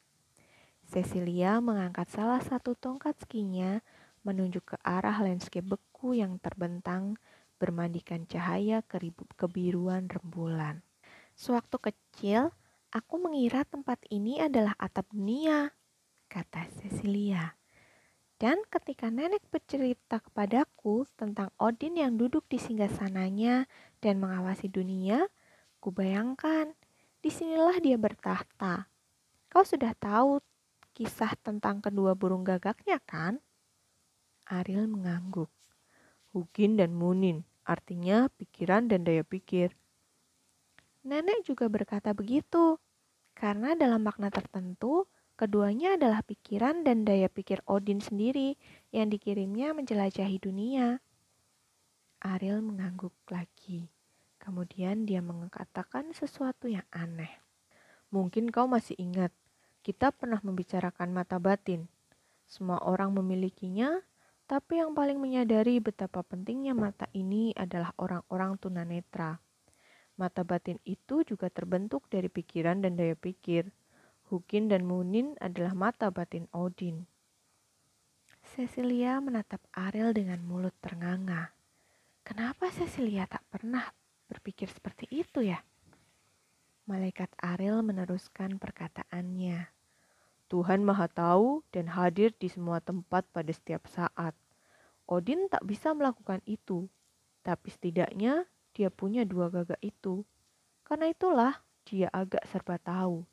Cecilia 0.91 1.63
mengangkat 1.63 2.11
salah 2.11 2.43
satu 2.43 2.75
tongkat 2.75 3.23
skinya 3.23 3.81
menunjuk 4.27 4.75
ke 4.75 4.77
arah 4.83 5.15
landscape 5.23 5.65
beku 5.65 6.19
yang 6.19 6.43
terbentang 6.43 7.15
bermandikan 7.63 8.27
cahaya 8.27 8.83
kebiruan 9.39 10.11
rembulan. 10.11 10.83
Sewaktu 11.43 11.91
kecil, 11.91 12.55
aku 12.95 13.19
mengira 13.19 13.67
tempat 13.67 13.99
ini 14.15 14.39
adalah 14.39 14.79
atap 14.79 15.11
dunia, 15.11 15.75
kata 16.31 16.71
Cecilia. 16.79 17.59
Dan 18.39 18.63
ketika 18.71 19.11
nenek 19.11 19.43
bercerita 19.51 20.23
kepadaku 20.23 21.03
tentang 21.19 21.51
Odin 21.59 21.99
yang 21.99 22.15
duduk 22.15 22.47
di 22.47 22.63
singgasananya 22.63 23.67
dan 23.99 24.23
mengawasi 24.23 24.71
dunia, 24.71 25.27
kubayangkan 25.83 26.79
di 27.19 27.35
sinilah 27.35 27.75
dia 27.83 27.99
bertahta. 27.99 28.87
Kau 29.51 29.67
sudah 29.67 29.99
tahu 29.99 30.39
kisah 30.95 31.35
tentang 31.43 31.83
kedua 31.83 32.15
burung 32.15 32.47
gagaknya 32.47 33.03
kan? 33.03 33.43
Ariel 34.47 34.87
mengangguk. 34.87 35.51
Hugin 36.31 36.79
dan 36.79 36.95
Munin, 36.95 37.43
artinya 37.67 38.31
pikiran 38.31 38.87
dan 38.87 39.03
daya 39.03 39.27
pikir. 39.27 39.75
Nenek 41.03 41.43
juga 41.43 41.67
berkata 41.67 42.15
begitu, 42.15 42.79
karena 43.35 43.75
dalam 43.75 44.07
makna 44.07 44.31
tertentu, 44.31 45.11
keduanya 45.35 45.99
adalah 45.99 46.23
pikiran 46.23 46.87
dan 46.87 47.03
daya 47.03 47.27
pikir 47.27 47.59
Odin 47.67 47.99
sendiri 47.99 48.55
yang 48.95 49.11
dikirimnya 49.11 49.75
menjelajahi 49.75 50.39
dunia. 50.39 51.03
Ariel 52.23 52.63
mengangguk 52.63 53.15
lagi. 53.35 53.91
Kemudian 54.39 55.07
dia 55.07 55.19
mengatakan 55.23 56.15
sesuatu 56.15 56.71
yang 56.71 56.87
aneh. 56.95 57.31
Mungkin 58.15 58.51
kau 58.55 58.71
masih 58.71 58.95
ingat, 58.99 59.35
kita 59.83 60.15
pernah 60.15 60.39
membicarakan 60.43 61.11
mata 61.11 61.43
batin. 61.43 61.91
Semua 62.47 62.79
orang 62.83 63.11
memilikinya, 63.11 64.03
tapi 64.47 64.79
yang 64.79 64.95
paling 64.95 65.19
menyadari 65.19 65.83
betapa 65.83 66.23
pentingnya 66.23 66.75
mata 66.79 67.11
ini 67.11 67.51
adalah 67.59 67.91
orang-orang 67.99 68.55
tunanetra. 68.59 69.43
Mata 70.21 70.45
batin 70.45 70.77
itu 70.85 71.25
juga 71.25 71.49
terbentuk 71.49 72.05
dari 72.13 72.29
pikiran 72.29 72.85
dan 72.85 72.95
daya 72.95 73.17
pikir. 73.17 73.73
Hukin 74.29 74.69
dan 74.69 74.85
Munin 74.85 75.37
adalah 75.41 75.77
mata 75.77 76.09
batin 76.09 76.49
Odin. 76.53 77.05
Cecilia 78.53 79.23
menatap 79.23 79.63
Ariel 79.73 80.13
dengan 80.13 80.41
mulut 80.45 80.75
ternganga. 80.83 81.55
Kenapa 82.21 82.69
Cecilia 82.69 83.25
tak 83.25 83.45
pernah 83.49 83.89
berpikir 84.29 84.69
seperti 84.69 85.09
itu 85.09 85.41
ya? 85.41 85.61
Malaikat 86.85 87.31
Ariel 87.39 87.81
meneruskan 87.81 88.59
perkataannya. 88.59 89.71
Tuhan 90.53 90.85
Maha 90.85 91.09
Tahu 91.09 91.65
dan 91.73 91.89
hadir 91.89 92.37
di 92.37 92.53
semua 92.53 92.83
tempat 92.85 93.25
pada 93.33 93.49
setiap 93.49 93.89
saat. 93.89 94.37
Odin 95.09 95.49
tak 95.49 95.65
bisa 95.65 95.97
melakukan 95.97 96.45
itu, 96.45 96.93
tapi 97.41 97.73
setidaknya 97.73 98.45
dia 98.73 98.89
punya 98.89 99.25
dua 99.25 99.53
gagak 99.53 99.81
itu. 99.81 100.25
Karena 100.85 101.09
itulah 101.13 101.61
dia 101.85 102.09
agak 102.13 102.45
serba 102.49 102.77
tahu. 102.81 103.25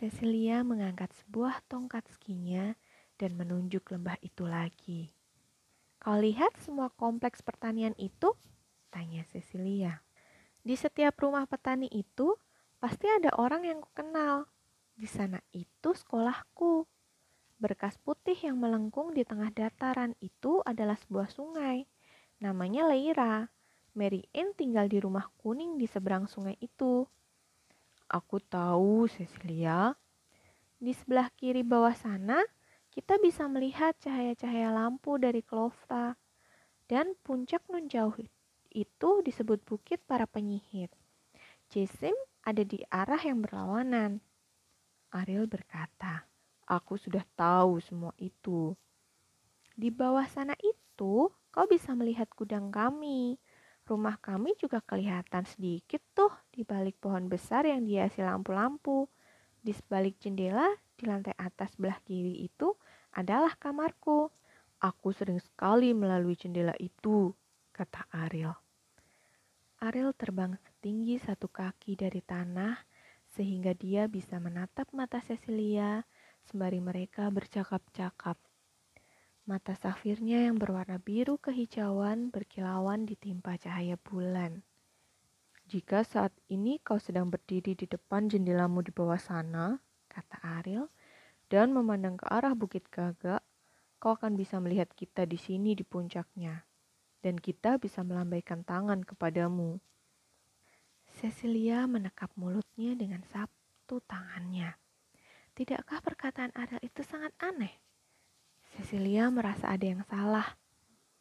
Cecilia 0.00 0.64
mengangkat 0.64 1.12
sebuah 1.12 1.60
tongkat 1.68 2.08
skinya 2.08 2.72
dan 3.20 3.36
menunjuk 3.36 3.84
lembah 3.92 4.16
itu 4.24 4.48
lagi. 4.48 5.12
Kau 6.00 6.16
lihat 6.16 6.56
semua 6.56 6.88
kompleks 6.96 7.44
pertanian 7.44 7.92
itu? 8.00 8.32
Tanya 8.88 9.20
Cecilia. 9.28 10.00
Di 10.64 10.72
setiap 10.72 11.20
rumah 11.20 11.44
petani 11.44 11.92
itu 11.92 12.32
pasti 12.80 13.04
ada 13.12 13.36
orang 13.36 13.68
yang 13.68 13.84
kukenal. 13.84 14.48
Di 14.96 15.04
sana 15.04 15.44
itu 15.52 15.92
sekolahku. 15.92 16.88
Berkas 17.60 18.00
putih 18.00 18.36
yang 18.40 18.56
melengkung 18.56 19.12
di 19.12 19.20
tengah 19.20 19.52
dataran 19.52 20.16
itu 20.24 20.64
adalah 20.64 20.96
sebuah 20.96 21.28
sungai. 21.28 21.84
Namanya 22.40 22.88
Leira. 22.88 23.52
Mary 23.94 24.22
Ann 24.30 24.54
tinggal 24.54 24.86
di 24.86 25.02
rumah 25.02 25.26
kuning 25.42 25.78
di 25.78 25.86
seberang 25.90 26.30
sungai 26.30 26.54
itu. 26.62 27.06
Aku 28.10 28.42
tahu, 28.42 29.06
Cecilia. 29.06 29.94
Di 30.80 30.90
sebelah 30.94 31.30
kiri 31.34 31.62
bawah 31.62 31.94
sana, 31.94 32.42
kita 32.90 33.18
bisa 33.22 33.46
melihat 33.46 33.94
cahaya-cahaya 34.02 34.74
lampu 34.74 35.14
dari 35.18 35.42
Klovra. 35.46 36.18
Dan 36.90 37.14
puncak 37.22 37.62
nun 37.70 37.86
jauh 37.86 38.18
itu 38.70 39.10
disebut 39.22 39.62
bukit 39.62 40.02
para 40.06 40.26
penyihir. 40.26 40.90
Jesim 41.70 42.14
ada 42.42 42.66
di 42.66 42.82
arah 42.90 43.22
yang 43.22 43.46
berlawanan. 43.46 44.18
Ariel 45.14 45.46
berkata, 45.46 46.26
aku 46.66 46.98
sudah 46.98 47.22
tahu 47.38 47.78
semua 47.82 48.10
itu. 48.18 48.74
Di 49.74 49.90
bawah 49.90 50.26
sana 50.26 50.54
itu, 50.62 51.30
kau 51.30 51.66
bisa 51.70 51.94
melihat 51.94 52.30
gudang 52.34 52.70
kami. 52.74 53.38
Rumah 53.90 54.22
kami 54.22 54.54
juga 54.54 54.78
kelihatan 54.78 55.42
sedikit 55.42 55.98
tuh 56.14 56.30
di 56.54 56.62
balik 56.62 57.02
pohon 57.02 57.26
besar 57.26 57.66
yang 57.66 57.82
dihiasi 57.82 58.22
lampu-lampu. 58.22 59.10
Di 59.58 59.74
sebalik 59.74 60.22
jendela 60.22 60.70
di 60.94 61.10
lantai 61.10 61.34
atas 61.34 61.74
belah 61.74 61.98
kiri 62.06 62.46
itu 62.46 62.70
adalah 63.18 63.58
kamarku. 63.58 64.30
Aku 64.78 65.10
sering 65.10 65.42
sekali 65.42 65.90
melalui 65.90 66.38
jendela 66.38 66.70
itu, 66.78 67.34
kata 67.74 68.06
Ariel. 68.14 68.54
Ariel 69.82 70.14
terbang 70.14 70.54
setinggi 70.54 71.18
satu 71.18 71.50
kaki 71.50 71.98
dari 71.98 72.22
tanah 72.22 72.78
sehingga 73.34 73.74
dia 73.74 74.06
bisa 74.06 74.38
menatap 74.38 74.86
mata 74.94 75.18
Cecilia 75.18 76.06
sembari 76.46 76.78
mereka 76.78 77.26
bercakap-cakap. 77.26 78.38
Mata 79.50 79.74
safirnya 79.74 80.46
yang 80.46 80.62
berwarna 80.62 81.02
biru 81.02 81.34
kehijauan 81.34 82.30
berkilauan 82.30 83.02
ditimpa 83.02 83.58
cahaya 83.58 83.98
bulan. 83.98 84.62
Jika 85.66 86.06
saat 86.06 86.30
ini 86.46 86.78
kau 86.78 87.02
sedang 87.02 87.34
berdiri 87.34 87.74
di 87.74 87.90
depan 87.90 88.30
jendelamu 88.30 88.78
di 88.86 88.94
bawah 88.94 89.18
sana, 89.18 89.82
kata 90.06 90.38
Ariel, 90.62 90.86
dan 91.50 91.74
memandang 91.74 92.14
ke 92.14 92.30
arah 92.30 92.54
Bukit 92.54 92.86
Gagak, 92.94 93.42
kau 93.98 94.14
akan 94.14 94.38
bisa 94.38 94.62
melihat 94.62 94.86
kita 94.94 95.26
di 95.26 95.34
sini 95.34 95.74
di 95.74 95.82
puncaknya, 95.82 96.62
dan 97.18 97.34
kita 97.34 97.74
bisa 97.82 98.06
melambaikan 98.06 98.62
tangan 98.62 99.02
kepadamu. 99.02 99.82
Cecilia 101.10 101.90
menekap 101.90 102.30
mulutnya 102.38 102.94
dengan 102.94 103.26
satu 103.26 103.98
tangannya. 104.06 104.78
Tidakkah 105.58 105.98
perkataan 106.06 106.54
Ariel 106.54 106.86
itu 106.86 107.02
sangat 107.02 107.34
aneh? 107.42 107.89
Cecilia 108.76 109.26
merasa 109.30 109.70
ada 109.70 109.82
yang 109.82 110.02
salah, 110.06 110.46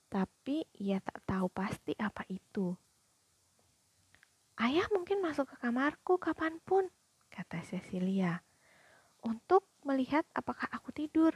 tapi 0.10 0.66
ia 0.78 1.02
tak 1.02 1.22
tahu 1.26 1.50
pasti 1.50 1.98
apa 1.98 2.26
itu. 2.30 2.78
Ayah 4.60 4.86
mungkin 4.92 5.24
masuk 5.24 5.50
ke 5.50 5.56
kamarku 5.58 6.20
kapan 6.20 6.60
pun, 6.62 6.86
kata 7.32 7.64
Cecilia, 7.64 8.44
untuk 9.24 9.66
melihat 9.88 10.28
apakah 10.36 10.68
aku 10.70 10.92
tidur. 10.92 11.34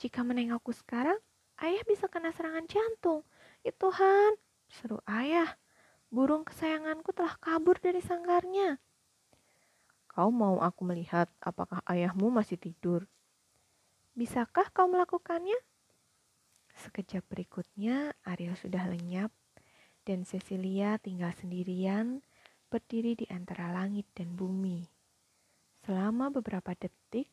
Jika 0.00 0.24
menengokku 0.24 0.72
sekarang, 0.72 1.16
ayah 1.60 1.82
bisa 1.84 2.08
kena 2.08 2.32
serangan 2.32 2.64
jantung. 2.68 3.24
Ya 3.64 3.72
Tuhan, 3.76 4.36
seru 4.68 5.00
ayah. 5.08 5.56
Burung 6.10 6.42
kesayanganku 6.42 7.14
telah 7.14 7.38
kabur 7.38 7.78
dari 7.78 8.02
sanggarnya. 8.02 8.82
Kau 10.10 10.34
mau 10.34 10.58
aku 10.58 10.82
melihat 10.82 11.30
apakah 11.38 11.78
ayahmu 11.86 12.34
masih 12.34 12.58
tidur? 12.58 13.06
Bisakah 14.18 14.74
kau 14.74 14.90
melakukannya? 14.90 15.54
Sekejap 16.74 17.22
berikutnya, 17.30 18.10
Ariel 18.26 18.58
sudah 18.58 18.90
lenyap 18.90 19.30
dan 20.02 20.26
Cecilia 20.26 20.98
tinggal 20.98 21.30
sendirian 21.36 22.18
berdiri 22.70 23.14
di 23.14 23.26
antara 23.30 23.70
langit 23.70 24.10
dan 24.14 24.34
bumi. 24.34 24.82
Selama 25.86 26.30
beberapa 26.34 26.74
detik, 26.74 27.30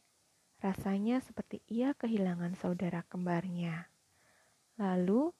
rasanya 0.61 1.17
seperti 1.21 1.65
ia 1.65 1.97
kehilangan 1.97 2.53
saudara 2.57 3.01
kembarnya. 3.05 3.89
Lalu, 4.77 5.33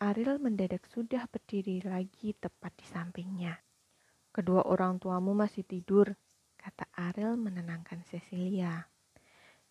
Ariel 0.00 0.40
mendadak 0.40 0.88
sudah 0.88 1.28
berdiri 1.28 1.84
lagi 1.84 2.32
tepat 2.32 2.72
di 2.80 2.86
sampingnya. 2.88 3.60
Kedua 4.32 4.64
orang 4.64 4.96
tuamu 5.02 5.36
masih 5.36 5.68
tidur, 5.68 6.16
kata 6.56 6.88
Ariel 6.96 7.36
menenangkan 7.36 8.00
Cecilia. 8.08 8.88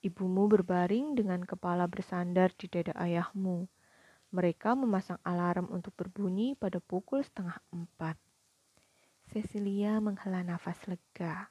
Ibumu 0.05 0.45
berbaring 0.45 1.17
dengan 1.17 1.41
kepala 1.41 1.89
bersandar 1.89 2.53
di 2.53 2.69
dada 2.69 2.93
ayahmu. 3.01 3.65
Mereka 4.29 4.77
memasang 4.77 5.17
alarm 5.25 5.73
untuk 5.73 5.97
berbunyi 5.97 6.53
pada 6.53 6.77
pukul 6.77 7.25
setengah 7.25 7.57
empat. 7.73 8.13
Cecilia 9.33 9.97
menghela 9.97 10.45
nafas 10.45 10.77
lega. 10.85 11.49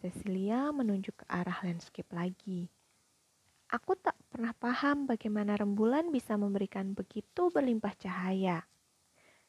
Cecilia 0.00 0.72
menunjuk 0.72 1.20
ke 1.20 1.26
arah 1.28 1.60
landscape 1.60 2.08
lagi. 2.16 2.72
Aku 3.68 3.92
tak 3.98 4.16
pernah 4.32 4.56
paham 4.56 5.04
bagaimana 5.04 5.58
rembulan 5.58 6.08
bisa 6.08 6.38
memberikan 6.40 6.96
begitu 6.96 7.52
berlimpah 7.52 7.92
cahaya. 7.98 8.64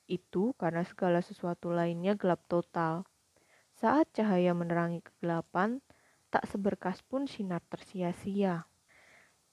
Itu 0.04 0.52
karena 0.60 0.84
segala 0.84 1.24
sesuatu 1.24 1.72
lainnya 1.72 2.18
gelap 2.20 2.44
total. 2.52 3.08
Saat 3.78 4.10
cahaya 4.18 4.58
menerangi 4.58 5.06
kegelapan, 5.06 5.80
tak 6.28 6.46
seberkas 6.50 7.00
pun 7.06 7.26
sinar 7.26 7.64
tersia-sia. 7.68 8.68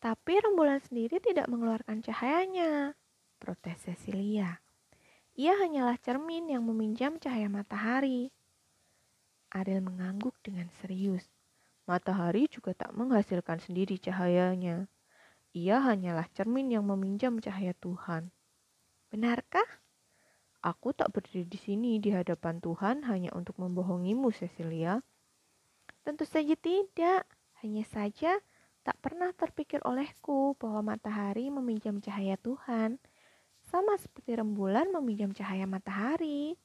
Tapi 0.03 0.35
rembulan 0.37 0.85
sendiri 0.85 1.17
tidak 1.23 1.49
mengeluarkan 1.49 2.05
cahayanya, 2.05 2.93
protes 3.41 3.89
Cecilia. 3.89 4.61
Ia 5.35 5.59
hanyalah 5.59 5.99
cermin 5.99 6.47
yang 6.47 6.63
meminjam 6.63 7.19
cahaya 7.19 7.51
matahari. 7.51 8.31
Ariel 9.51 9.83
mengangguk 9.83 10.35
dengan 10.43 10.71
serius. 10.83 11.27
Matahari 11.87 12.47
juga 12.51 12.75
tak 12.75 12.95
menghasilkan 12.95 13.59
sendiri 13.63 13.99
cahayanya. 13.99 14.87
Ia 15.55 15.79
hanyalah 15.79 16.27
cermin 16.35 16.75
yang 16.75 16.83
meminjam 16.87 17.39
cahaya 17.39 17.75
Tuhan. 17.79 18.35
Benarkah? 19.15 19.67
Aku 20.65 20.91
tak 20.97 21.13
berdiri 21.15 21.47
di 21.47 21.61
sini 21.61 22.03
di 22.03 22.11
hadapan 22.11 22.59
Tuhan 22.59 23.05
hanya 23.07 23.31
untuk 23.37 23.61
membohongimu, 23.63 24.33
Cecilia. 24.35 24.99
Tentu 26.05 26.29
saja 26.29 26.53
tidak. 26.61 27.25
Hanya 27.65 27.85
saja 27.89 28.37
tak 28.85 29.01
pernah 29.01 29.33
terpikir 29.33 29.81
olehku 29.89 30.53
bahwa 30.61 30.93
matahari 30.93 31.49
meminjam 31.49 31.97
cahaya 32.05 32.37
Tuhan, 32.37 33.01
sama 33.65 33.97
seperti 33.97 34.37
rembulan 34.37 34.93
meminjam 34.93 35.33
cahaya 35.33 35.65
matahari. 35.65 36.61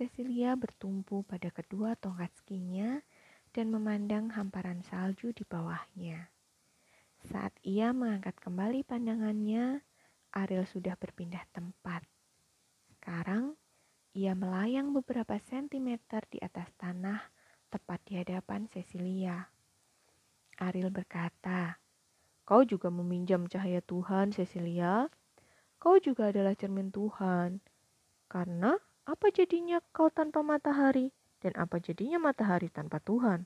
Cecilia 0.00 0.56
bertumpu 0.56 1.20
pada 1.28 1.52
kedua 1.52 1.92
tongkat 2.00 2.32
skinya 2.40 3.04
dan 3.52 3.68
memandang 3.68 4.32
hamparan 4.32 4.80
salju 4.80 5.36
di 5.36 5.44
bawahnya. 5.44 6.32
Saat 7.28 7.52
ia 7.60 7.92
mengangkat 7.92 8.40
kembali 8.40 8.84
pandangannya, 8.88 9.84
Ariel 10.32 10.64
sudah 10.64 10.96
berpindah 10.96 11.44
tempat. 11.52 12.04
Sekarang, 12.88 13.56
ia 14.16 14.32
melayang 14.32 14.96
beberapa 14.96 15.36
sentimeter 15.36 16.24
di 16.32 16.40
atas 16.40 16.72
tanah 16.80 17.35
tepat 17.76 18.00
di 18.08 18.16
hadapan 18.16 18.64
Cecilia. 18.72 19.52
Ariel 20.56 20.88
berkata, 20.88 21.76
Kau 22.48 22.64
juga 22.64 22.88
meminjam 22.88 23.44
cahaya 23.44 23.84
Tuhan, 23.84 24.32
Cecilia. 24.32 25.12
Kau 25.76 26.00
juga 26.00 26.32
adalah 26.32 26.56
cermin 26.56 26.88
Tuhan. 26.88 27.60
Karena 28.32 28.72
apa 29.04 29.28
jadinya 29.28 29.84
kau 29.92 30.08
tanpa 30.08 30.40
matahari 30.40 31.12
dan 31.44 31.52
apa 31.60 31.76
jadinya 31.76 32.16
matahari 32.16 32.72
tanpa 32.72 32.96
Tuhan? 33.04 33.44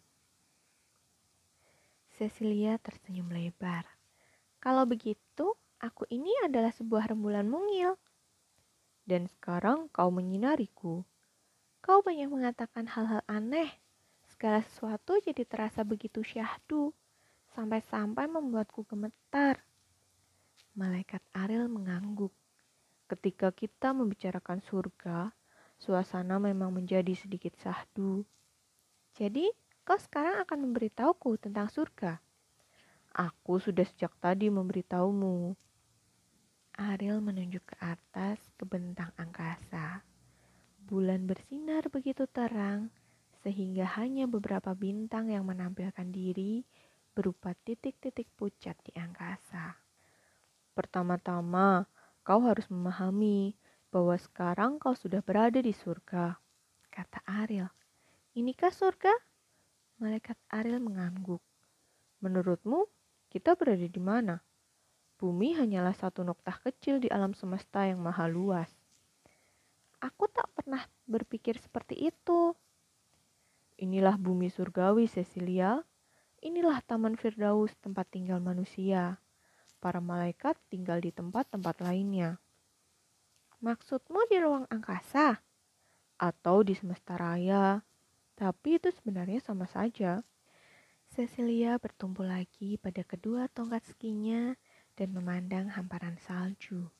Cecilia 2.14 2.78
tersenyum 2.78 3.34
lebar. 3.34 3.82
Kalau 4.62 4.86
begitu, 4.86 5.58
aku 5.82 6.06
ini 6.06 6.30
adalah 6.46 6.70
sebuah 6.70 7.10
rembulan 7.10 7.50
mungil. 7.50 7.98
Dan 9.02 9.26
sekarang 9.26 9.90
kau 9.90 10.14
menyinariku. 10.14 11.02
Kau 11.82 11.98
banyak 12.04 12.30
mengatakan 12.30 12.86
hal-hal 12.86 13.26
aneh. 13.26 13.74
Segala 14.40 14.64
sesuatu 14.64 15.20
jadi 15.20 15.44
terasa 15.44 15.84
begitu 15.84 16.24
syahdu, 16.24 16.96
sampai-sampai 17.52 18.24
membuatku 18.24 18.88
gemetar. 18.88 19.60
Malaikat 20.72 21.20
Ariel 21.36 21.68
mengangguk. 21.68 22.32
Ketika 23.04 23.52
kita 23.52 23.92
membicarakan 23.92 24.64
surga, 24.64 25.28
suasana 25.76 26.40
memang 26.40 26.72
menjadi 26.72 27.12
sedikit 27.12 27.52
sahdu. 27.60 28.24
Jadi, 29.12 29.44
kau 29.84 30.00
sekarang 30.00 30.40
akan 30.40 30.72
memberitahuku 30.72 31.36
tentang 31.36 31.68
surga. 31.68 32.16
Aku 33.12 33.60
sudah 33.60 33.84
sejak 33.84 34.16
tadi 34.24 34.48
memberitahumu. 34.48 35.52
Ariel 36.80 37.20
menunjuk 37.20 37.68
ke 37.68 37.76
atas 37.76 38.40
ke 38.56 38.64
bentang 38.64 39.12
angkasa. 39.20 40.00
Bulan 40.80 41.28
bersinar 41.28 41.92
begitu 41.92 42.24
terang 42.24 42.88
sehingga 43.40 43.88
hanya 43.96 44.28
beberapa 44.28 44.76
bintang 44.76 45.32
yang 45.32 45.48
menampilkan 45.48 46.08
diri 46.12 46.64
berupa 47.16 47.56
titik-titik 47.66 48.28
pucat 48.36 48.76
di 48.84 48.92
angkasa. 48.96 49.76
Pertama-tama, 50.76 51.84
kau 52.22 52.40
harus 52.46 52.68
memahami 52.70 53.56
bahwa 53.90 54.14
sekarang 54.14 54.78
kau 54.78 54.94
sudah 54.94 55.20
berada 55.20 55.58
di 55.58 55.74
surga, 55.74 56.38
kata 56.92 57.20
Ariel. 57.26 57.68
Inikah 58.38 58.70
surga? 58.70 59.10
Malaikat 59.98 60.38
Ariel 60.54 60.78
mengangguk. 60.78 61.42
Menurutmu, 62.22 62.86
kita 63.28 63.58
berada 63.58 63.84
di 63.84 64.00
mana? 64.00 64.38
Bumi 65.20 65.52
hanyalah 65.52 65.92
satu 65.92 66.24
noktah 66.24 66.56
kecil 66.64 66.96
di 67.02 67.10
alam 67.12 67.36
semesta 67.36 67.84
yang 67.84 68.00
maha 68.00 68.24
luas. 68.30 68.70
Aku 70.00 70.24
tak 70.32 70.48
pernah 70.56 70.80
berpikir 71.04 71.60
seperti 71.60 72.08
itu. 72.08 72.56
Inilah 73.80 74.20
bumi 74.20 74.52
surgawi, 74.52 75.08
Cecilia. 75.08 75.80
Inilah 76.44 76.84
Taman 76.84 77.16
Firdaus, 77.16 77.72
tempat 77.80 78.12
tinggal 78.12 78.36
manusia. 78.36 79.16
Para 79.80 80.04
malaikat 80.04 80.60
tinggal 80.68 81.00
di 81.00 81.08
tempat-tempat 81.08 81.80
lainnya. 81.80 82.36
Maksudmu 83.64 84.28
di 84.28 84.36
ruang 84.36 84.68
angkasa? 84.68 85.40
Atau 86.20 86.60
di 86.60 86.76
semesta 86.76 87.16
raya? 87.16 87.80
Tapi 88.36 88.76
itu 88.76 88.92
sebenarnya 88.92 89.40
sama 89.40 89.64
saja. 89.64 90.20
Cecilia 91.08 91.80
bertumpu 91.80 92.20
lagi 92.20 92.76
pada 92.76 93.00
kedua 93.00 93.48
tongkat 93.48 93.80
skinya 93.88 94.60
dan 94.92 95.16
memandang 95.16 95.72
hamparan 95.72 96.20
salju. 96.20 96.92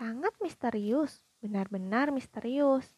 Sangat 0.00 0.32
misterius, 0.40 1.28
benar-benar 1.44 2.08
misterius. 2.08 2.88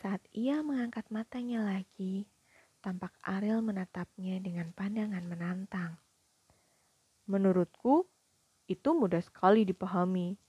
Saat 0.00 0.24
ia 0.32 0.64
mengangkat 0.64 1.04
matanya 1.12 1.60
lagi, 1.60 2.24
tampak 2.80 3.12
Ariel 3.20 3.60
menatapnya 3.60 4.40
dengan 4.40 4.72
pandangan 4.72 5.20
menantang. 5.28 6.00
Menurutku, 7.28 8.08
itu 8.64 8.88
mudah 8.96 9.20
sekali 9.20 9.68
dipahami. 9.68 10.40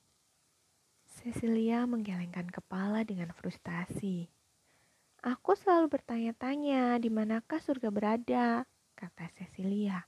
Cecilia 1.04 1.84
menggelengkan 1.84 2.48
kepala 2.48 3.04
dengan 3.04 3.36
frustasi. 3.36 4.32
Aku 5.20 5.54
selalu 5.60 6.00
bertanya-tanya 6.00 6.96
di 7.04 7.12
manakah 7.12 7.60
surga 7.60 7.92
berada, 7.92 8.64
kata 8.96 9.36
Cecilia. 9.36 10.00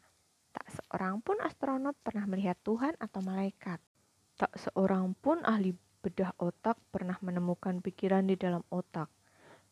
Tak 0.56 0.72
seorang 0.72 1.20
pun 1.20 1.38
astronot 1.44 2.00
pernah 2.00 2.24
melihat 2.32 2.56
Tuhan 2.64 2.96
atau 2.96 3.20
malaikat. 3.20 3.84
Tak 4.40 4.56
seorang 4.56 5.12
pun 5.20 5.44
ahli 5.44 5.76
bedah 6.00 6.32
otak 6.40 6.80
pernah 6.96 7.20
menemukan 7.20 7.84
pikiran 7.84 8.24
di 8.26 8.40
dalam 8.40 8.64
otak, 8.72 9.12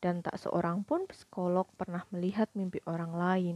dan 0.02 0.26
tak 0.26 0.42
seorang 0.42 0.82
pun 0.82 1.06
psikolog 1.06 1.70
pernah 1.78 2.04
melihat 2.10 2.50
mimpi 2.58 2.82
orang 2.90 3.14
lain. 3.14 3.56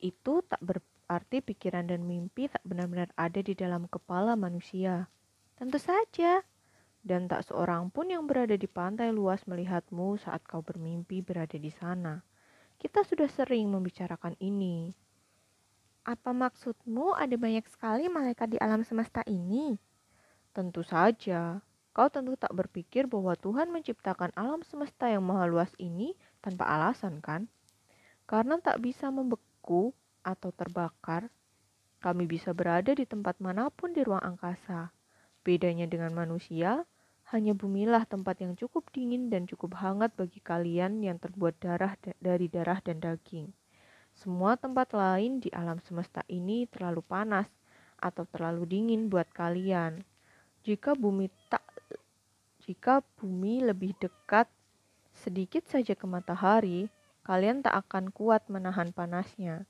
Itu 0.00 0.40
tak 0.48 0.58
berarti 0.64 1.44
pikiran 1.44 1.92
dan 1.92 2.08
mimpi 2.08 2.48
tak 2.48 2.64
benar-benar 2.64 3.12
ada 3.14 3.44
di 3.44 3.52
dalam 3.52 3.84
kepala 3.86 4.34
manusia. 4.34 5.12
Tentu 5.60 5.76
saja, 5.76 6.40
dan 7.00 7.28
tak 7.28 7.48
seorang 7.48 7.88
pun 7.88 8.12
yang 8.12 8.28
berada 8.28 8.56
di 8.56 8.68
pantai 8.68 9.12
luas 9.12 9.44
melihatmu 9.48 10.20
saat 10.20 10.44
kau 10.44 10.60
bermimpi 10.60 11.24
berada 11.24 11.56
di 11.56 11.72
sana. 11.72 12.20
Kita 12.80 13.04
sudah 13.04 13.28
sering 13.28 13.68
membicarakan 13.68 14.36
ini. 14.40 14.92
Apa 16.04 16.32
maksudmu 16.32 17.12
ada 17.12 17.36
banyak 17.36 17.68
sekali 17.68 18.08
malaikat 18.08 18.56
di 18.56 18.58
alam 18.60 18.80
semesta 18.84 19.20
ini? 19.28 19.76
Tentu 20.56 20.80
saja, 20.80 21.60
Kau 22.00 22.08
tentu 22.08 22.32
tak 22.32 22.56
berpikir 22.56 23.04
bahwa 23.04 23.36
Tuhan 23.36 23.68
menciptakan 23.76 24.32
alam 24.32 24.64
semesta 24.64 25.12
yang 25.12 25.20
maha 25.20 25.44
luas 25.44 25.68
ini 25.76 26.16
tanpa 26.40 26.64
alasan, 26.64 27.20
kan? 27.20 27.44
Karena 28.24 28.56
tak 28.56 28.80
bisa 28.80 29.12
membeku 29.12 29.92
atau 30.24 30.48
terbakar, 30.48 31.28
kami 32.00 32.24
bisa 32.24 32.56
berada 32.56 32.96
di 32.96 33.04
tempat 33.04 33.36
mana 33.36 33.68
pun 33.68 33.92
di 33.92 34.00
ruang 34.00 34.24
angkasa. 34.24 34.96
Bedanya 35.44 35.84
dengan 35.84 36.16
manusia, 36.16 36.88
hanya 37.36 37.52
bumilah 37.52 38.08
tempat 38.08 38.40
yang 38.40 38.56
cukup 38.56 38.88
dingin 38.96 39.28
dan 39.28 39.44
cukup 39.44 39.76
hangat 39.76 40.16
bagi 40.16 40.40
kalian 40.40 41.04
yang 41.04 41.20
terbuat 41.20 41.60
darah 41.60 42.00
dari 42.16 42.48
darah 42.48 42.80
dan 42.80 43.04
daging. 43.04 43.52
Semua 44.16 44.56
tempat 44.56 44.96
lain 44.96 45.44
di 45.44 45.52
alam 45.52 45.76
semesta 45.84 46.24
ini 46.32 46.64
terlalu 46.64 47.04
panas 47.04 47.52
atau 48.00 48.24
terlalu 48.24 48.64
dingin 48.64 49.12
buat 49.12 49.28
kalian. 49.36 50.00
Jika 50.64 50.96
bumi 50.96 51.28
tak 51.52 51.69
jika 52.60 53.00
bumi 53.16 53.64
lebih 53.64 53.96
dekat 53.96 54.46
sedikit 55.16 55.66
saja 55.66 55.96
ke 55.96 56.06
matahari, 56.06 56.92
kalian 57.26 57.64
tak 57.64 57.88
akan 57.88 58.12
kuat 58.12 58.46
menahan 58.52 58.92
panasnya. 58.92 59.64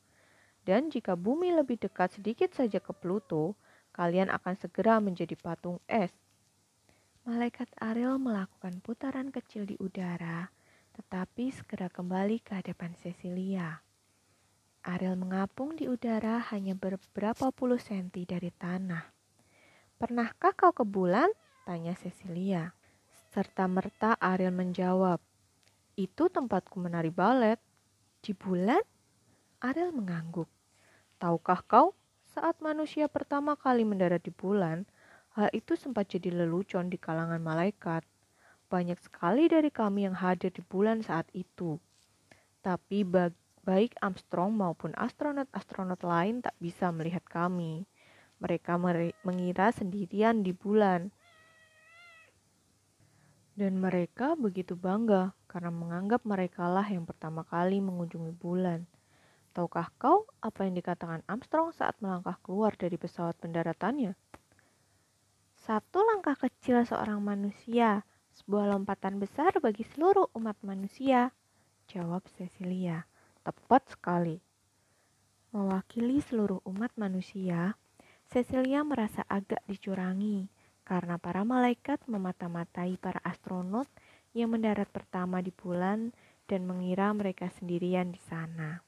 Dan 0.66 0.92
jika 0.92 1.16
bumi 1.16 1.54
lebih 1.56 1.80
dekat 1.80 2.20
sedikit 2.20 2.52
saja 2.52 2.78
ke 2.78 2.92
Pluto, 2.92 3.56
kalian 3.96 4.28
akan 4.28 4.54
segera 4.54 5.00
menjadi 5.00 5.34
patung 5.34 5.80
es. 5.88 6.12
Malaikat 7.24 7.68
Ariel 7.80 8.20
melakukan 8.20 8.80
putaran 8.84 9.32
kecil 9.32 9.64
di 9.64 9.76
udara, 9.80 10.52
tetapi 10.96 11.52
segera 11.52 11.88
kembali 11.88 12.42
ke 12.44 12.60
hadapan 12.60 12.92
Cecilia. 12.96 13.80
Ariel 14.80 15.16
mengapung 15.16 15.76
di 15.76 15.84
udara 15.84 16.40
hanya 16.52 16.72
beberapa 16.72 17.52
puluh 17.52 17.76
senti 17.76 18.24
dari 18.24 18.48
tanah. 18.48 19.04
Pernahkah 20.00 20.56
kau 20.56 20.72
ke 20.72 20.84
bulan? 20.84 21.28
Tanya 21.68 21.92
Cecilia. 21.92 22.72
Serta 23.30 23.70
merta 23.70 24.18
Ariel 24.18 24.50
menjawab, 24.50 25.22
itu 25.94 26.26
tempatku 26.26 26.82
menari 26.82 27.14
balet. 27.14 27.62
Di 28.18 28.34
bulan? 28.34 28.82
Ariel 29.62 29.94
mengangguk. 29.94 30.50
Tahukah 31.22 31.62
kau, 31.62 31.94
saat 32.26 32.58
manusia 32.58 33.06
pertama 33.06 33.54
kali 33.54 33.86
mendarat 33.86 34.26
di 34.26 34.34
bulan, 34.34 34.82
hal 35.38 35.46
itu 35.54 35.78
sempat 35.78 36.10
jadi 36.10 36.42
lelucon 36.42 36.90
di 36.90 36.98
kalangan 36.98 37.38
malaikat. 37.38 38.02
Banyak 38.66 38.98
sekali 38.98 39.46
dari 39.46 39.70
kami 39.70 40.10
yang 40.10 40.18
hadir 40.18 40.50
di 40.50 40.66
bulan 40.66 40.98
saat 41.06 41.30
itu. 41.30 41.78
Tapi 42.66 43.06
baik 43.62 43.94
Armstrong 44.02 44.58
maupun 44.58 44.90
astronot-astronot 44.98 46.02
lain 46.02 46.42
tak 46.42 46.58
bisa 46.58 46.90
melihat 46.90 47.22
kami. 47.30 47.86
Mereka 48.42 48.74
mengira 49.22 49.70
sendirian 49.70 50.42
di 50.42 50.50
bulan 50.50 51.14
dan 53.60 53.76
mereka 53.76 54.40
begitu 54.40 54.72
bangga 54.72 55.36
karena 55.44 55.68
menganggap 55.68 56.24
merekalah 56.24 56.88
yang 56.88 57.04
pertama 57.04 57.44
kali 57.44 57.76
mengunjungi 57.84 58.32
bulan. 58.32 58.88
Tahukah 59.52 59.92
kau 60.00 60.24
apa 60.40 60.64
yang 60.64 60.80
dikatakan 60.80 61.20
Armstrong 61.28 61.68
saat 61.76 61.92
melangkah 62.00 62.40
keluar 62.40 62.72
dari 62.72 62.96
pesawat 62.96 63.36
pendaratannya? 63.36 64.16
Satu 65.60 66.00
langkah 66.00 66.40
kecil 66.40 66.88
seorang 66.88 67.20
manusia, 67.20 68.00
sebuah 68.32 68.72
lompatan 68.72 69.20
besar 69.20 69.52
bagi 69.60 69.84
seluruh 69.92 70.32
umat 70.40 70.56
manusia, 70.64 71.28
jawab 71.84 72.24
Cecilia. 72.40 73.04
Tepat 73.44 73.92
sekali. 73.92 74.40
Mewakili 75.52 76.24
seluruh 76.24 76.64
umat 76.64 76.96
manusia, 76.96 77.76
Cecilia 78.24 78.80
merasa 78.88 79.20
agak 79.28 79.60
dicurangi 79.68 80.48
karena 80.90 81.22
para 81.22 81.46
malaikat 81.46 82.02
memata-matai 82.10 82.98
para 82.98 83.22
astronot 83.22 83.86
yang 84.34 84.50
mendarat 84.50 84.90
pertama 84.90 85.38
di 85.38 85.54
bulan 85.54 86.10
dan 86.50 86.66
mengira 86.66 87.14
mereka 87.14 87.46
sendirian 87.46 88.10
di 88.10 88.18
sana. 88.18 88.82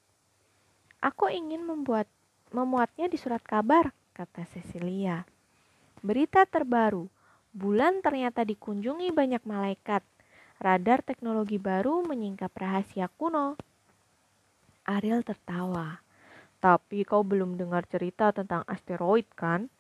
Aku 0.99 1.31
ingin 1.31 1.63
membuat 1.63 2.11
memuatnya 2.51 3.07
di 3.07 3.15
surat 3.15 3.39
kabar, 3.47 3.95
kata 4.19 4.43
Cecilia. 4.51 5.23
Berita 6.03 6.43
terbaru, 6.43 7.07
bulan 7.55 8.03
ternyata 8.03 8.43
dikunjungi 8.43 9.15
banyak 9.15 9.47
malaikat. 9.47 10.03
Radar 10.59 11.07
teknologi 11.07 11.63
baru 11.63 12.03
menyingkap 12.03 12.51
rahasia 12.51 13.07
kuno. 13.15 13.55
Ariel 14.91 15.23
tertawa. 15.23 16.03
Tapi 16.59 17.07
kau 17.07 17.23
belum 17.23 17.55
dengar 17.55 17.87
cerita 17.87 18.35
tentang 18.35 18.67
asteroid 18.67 19.27
kan? 19.39 19.71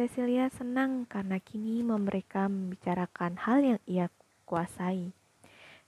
Cecilia 0.00 0.48
senang 0.48 1.04
karena 1.04 1.36
kini 1.36 1.84
mereka 1.84 2.48
membicarakan 2.48 3.36
hal 3.36 3.60
yang 3.60 3.80
ia 3.84 4.08
kuasai. 4.48 5.12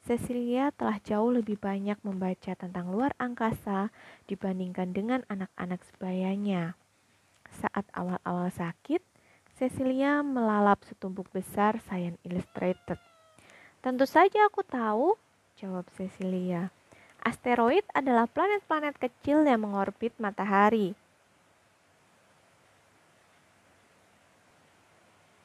Cecilia 0.05 0.69
telah 0.77 1.01
jauh 1.01 1.33
lebih 1.33 1.57
banyak 1.57 1.97
membaca 2.05 2.53
tentang 2.53 2.93
luar 2.93 3.17
angkasa 3.17 3.89
dibandingkan 4.29 4.93
dengan 4.93 5.25
anak-anak 5.33 5.81
sebayanya. 5.89 6.77
Saat 7.57 7.89
awal-awal 7.97 8.53
sakit, 8.53 9.01
Cecilia 9.57 10.21
melalap 10.21 10.85
setumpuk 10.85 11.33
besar 11.33 11.81
Science 11.89 12.21
Illustrated. 12.29 13.01
Tentu 13.81 14.05
saja 14.05 14.45
aku 14.45 14.61
tahu, 14.61 15.17
jawab 15.57 15.89
Cecilia. 15.97 16.69
Asteroid 17.25 17.89
adalah 17.97 18.29
planet-planet 18.29 19.01
kecil 19.01 19.41
yang 19.49 19.65
mengorbit 19.65 20.13
matahari. 20.21 20.93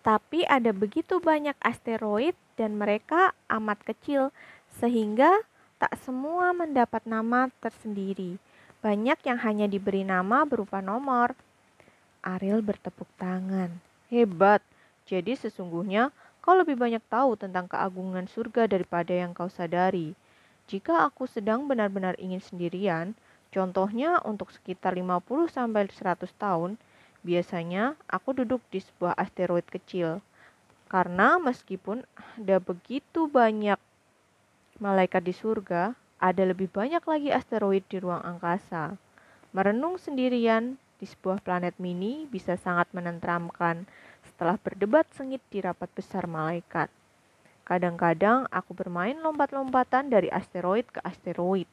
Tapi 0.07 0.47
ada 0.47 0.71
begitu 0.71 1.19
banyak 1.19 1.59
asteroid 1.59 2.31
dan 2.55 2.79
mereka 2.79 3.35
amat 3.51 3.83
kecil 3.83 4.31
sehingga 4.79 5.43
tak 5.83 5.99
semua 5.99 6.55
mendapat 6.55 7.03
nama 7.03 7.51
tersendiri. 7.59 8.39
Banyak 8.79 9.19
yang 9.27 9.35
hanya 9.43 9.67
diberi 9.67 10.07
nama 10.07 10.47
berupa 10.47 10.79
nomor. 10.79 11.35
Ariel 12.23 12.63
bertepuk 12.63 13.11
tangan. 13.19 13.83
Hebat. 14.07 14.63
Jadi 15.03 15.35
sesungguhnya 15.35 16.15
kau 16.39 16.55
lebih 16.55 16.79
banyak 16.79 17.03
tahu 17.11 17.35
tentang 17.35 17.67
keagungan 17.67 18.31
surga 18.31 18.71
daripada 18.71 19.11
yang 19.11 19.35
kau 19.35 19.51
sadari. 19.51 20.15
Jika 20.71 21.03
aku 21.03 21.27
sedang 21.27 21.67
benar-benar 21.67 22.15
ingin 22.15 22.39
sendirian, 22.39 23.11
contohnya 23.51 24.23
untuk 24.23 24.55
sekitar 24.55 24.95
50 24.95 25.51
sampai 25.51 25.91
100 25.91 26.31
tahun, 26.39 26.79
biasanya 27.21 27.97
aku 28.09 28.37
duduk 28.37 28.61
di 28.69 28.81
sebuah 28.81 29.17
asteroid 29.17 29.65
kecil. 29.69 30.19
Karena 30.87 31.35
meskipun 31.37 32.05
ada 32.39 32.57
begitu 32.63 33.27
banyak 33.27 33.79
malaikat 34.79 35.21
di 35.25 35.33
surga, 35.35 35.97
ada 36.17 36.43
lebih 36.45 36.69
banyak 36.69 37.03
lagi 37.05 37.29
asteroid 37.29 37.85
di 37.89 37.97
ruang 38.01 38.21
angkasa. 38.25 38.97
Merenung 39.53 40.01
sendirian 40.01 40.77
di 40.97 41.05
sebuah 41.05 41.45
planet 41.45 41.77
mini 41.77 42.25
bisa 42.25 42.57
sangat 42.57 42.89
menenteramkan 42.93 43.85
setelah 44.25 44.57
berdebat 44.57 45.05
sengit 45.13 45.41
di 45.53 45.61
rapat 45.61 45.89
besar 45.93 46.25
malaikat. 46.25 46.89
Kadang-kadang 47.67 48.47
aku 48.47 48.71
bermain 48.71 49.19
lompat-lompatan 49.19 50.07
dari 50.07 50.31
asteroid 50.31 50.87
ke 50.87 51.03
asteroid. 51.03 51.67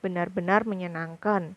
Benar-benar 0.00 0.64
menyenangkan. 0.64 1.52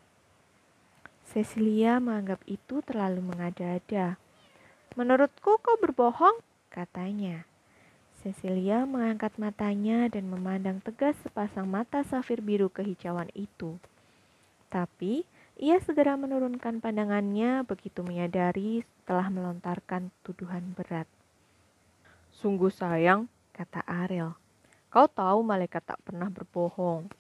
Cecilia 1.28 2.00
menganggap 2.00 2.40
itu 2.48 2.80
terlalu 2.88 3.20
mengada-ada. 3.20 4.16
Menurutku 4.96 5.60
kau 5.60 5.76
berbohong, 5.76 6.40
katanya. 6.72 7.44
Cecilia 8.24 8.88
mengangkat 8.88 9.36
matanya 9.36 10.08
dan 10.08 10.32
memandang 10.32 10.80
tegas 10.80 11.20
sepasang 11.22 11.68
mata 11.68 12.02
safir 12.08 12.40
biru 12.40 12.72
kehijauan 12.72 13.28
itu. 13.36 13.76
Tapi 14.72 15.28
ia 15.60 15.78
segera 15.84 16.16
menurunkan 16.16 16.80
pandangannya 16.80 17.68
begitu 17.68 18.08
menyadari 18.08 18.88
telah 19.04 19.28
melontarkan 19.28 20.10
tuduhan 20.24 20.76
berat. 20.80 21.12
Sungguh 22.32 22.72
sayang, 22.72 23.28
kata 23.52 23.84
Ariel. 23.84 24.32
Kau 24.88 25.12
tahu 25.12 25.44
malaikat 25.44 25.84
tak 25.84 26.00
pernah 26.08 26.32
berbohong. 26.32 27.12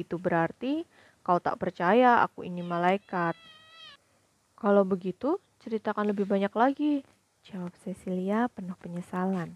Itu 0.00 0.16
berarti 0.16 0.88
kau 1.30 1.38
tak 1.38 1.62
percaya 1.62 2.26
aku 2.26 2.42
ini 2.42 2.58
malaikat. 2.58 3.38
Kalau 4.58 4.82
begitu, 4.82 5.38
ceritakan 5.62 6.10
lebih 6.10 6.26
banyak 6.26 6.50
lagi, 6.58 7.06
jawab 7.46 7.70
Cecilia 7.86 8.50
penuh 8.50 8.74
penyesalan. 8.74 9.54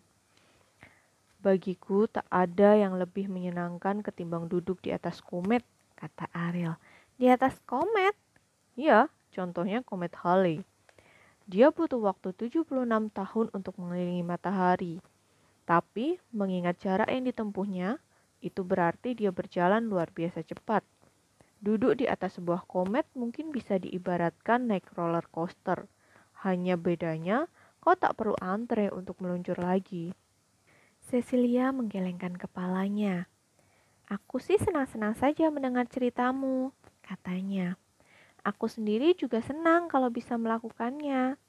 Bagiku 1.42 2.06
tak 2.06 2.30
ada 2.30 2.78
yang 2.78 2.94
lebih 2.94 3.26
menyenangkan 3.26 4.06
ketimbang 4.06 4.46
duduk 4.46 4.78
di 4.86 4.94
atas 4.94 5.18
komet, 5.18 5.66
kata 5.98 6.30
Ariel. 6.30 6.78
Di 7.18 7.26
atas 7.26 7.58
komet? 7.66 8.14
Ya, 8.78 9.10
contohnya 9.34 9.82
komet 9.82 10.14
Halley. 10.22 10.62
Dia 11.50 11.74
butuh 11.74 11.98
waktu 11.98 12.38
76 12.38 12.70
tahun 13.10 13.46
untuk 13.50 13.74
mengelilingi 13.82 14.22
matahari. 14.22 15.02
Tapi 15.66 16.22
mengingat 16.30 16.78
jarak 16.78 17.10
yang 17.10 17.26
ditempuhnya, 17.26 17.98
itu 18.46 18.62
berarti 18.62 19.18
dia 19.18 19.34
berjalan 19.34 19.82
luar 19.90 20.14
biasa 20.14 20.46
cepat. 20.46 20.86
Duduk 21.64 21.96
di 21.96 22.04
atas 22.04 22.36
sebuah 22.36 22.68
komet 22.68 23.08
mungkin 23.16 23.48
bisa 23.48 23.80
diibaratkan 23.80 24.68
naik 24.68 24.92
roller 24.92 25.24
coaster. 25.32 25.88
Hanya 26.44 26.76
bedanya, 26.76 27.48
kau 27.80 27.96
tak 27.96 28.20
perlu 28.20 28.36
antre 28.36 28.92
untuk 28.92 29.16
meluncur 29.24 29.56
lagi. 29.56 30.12
Cecilia 31.08 31.72
menggelengkan 31.72 32.36
kepalanya. 32.36 33.32
Aku 34.12 34.36
sih 34.36 34.60
senang-senang 34.60 35.16
saja 35.16 35.48
mendengar 35.48 35.88
ceritamu, 35.88 36.76
katanya. 37.00 37.80
Aku 38.44 38.68
sendiri 38.68 39.16
juga 39.16 39.40
senang 39.40 39.88
kalau 39.88 40.12
bisa 40.12 40.36
melakukannya. 40.36 41.40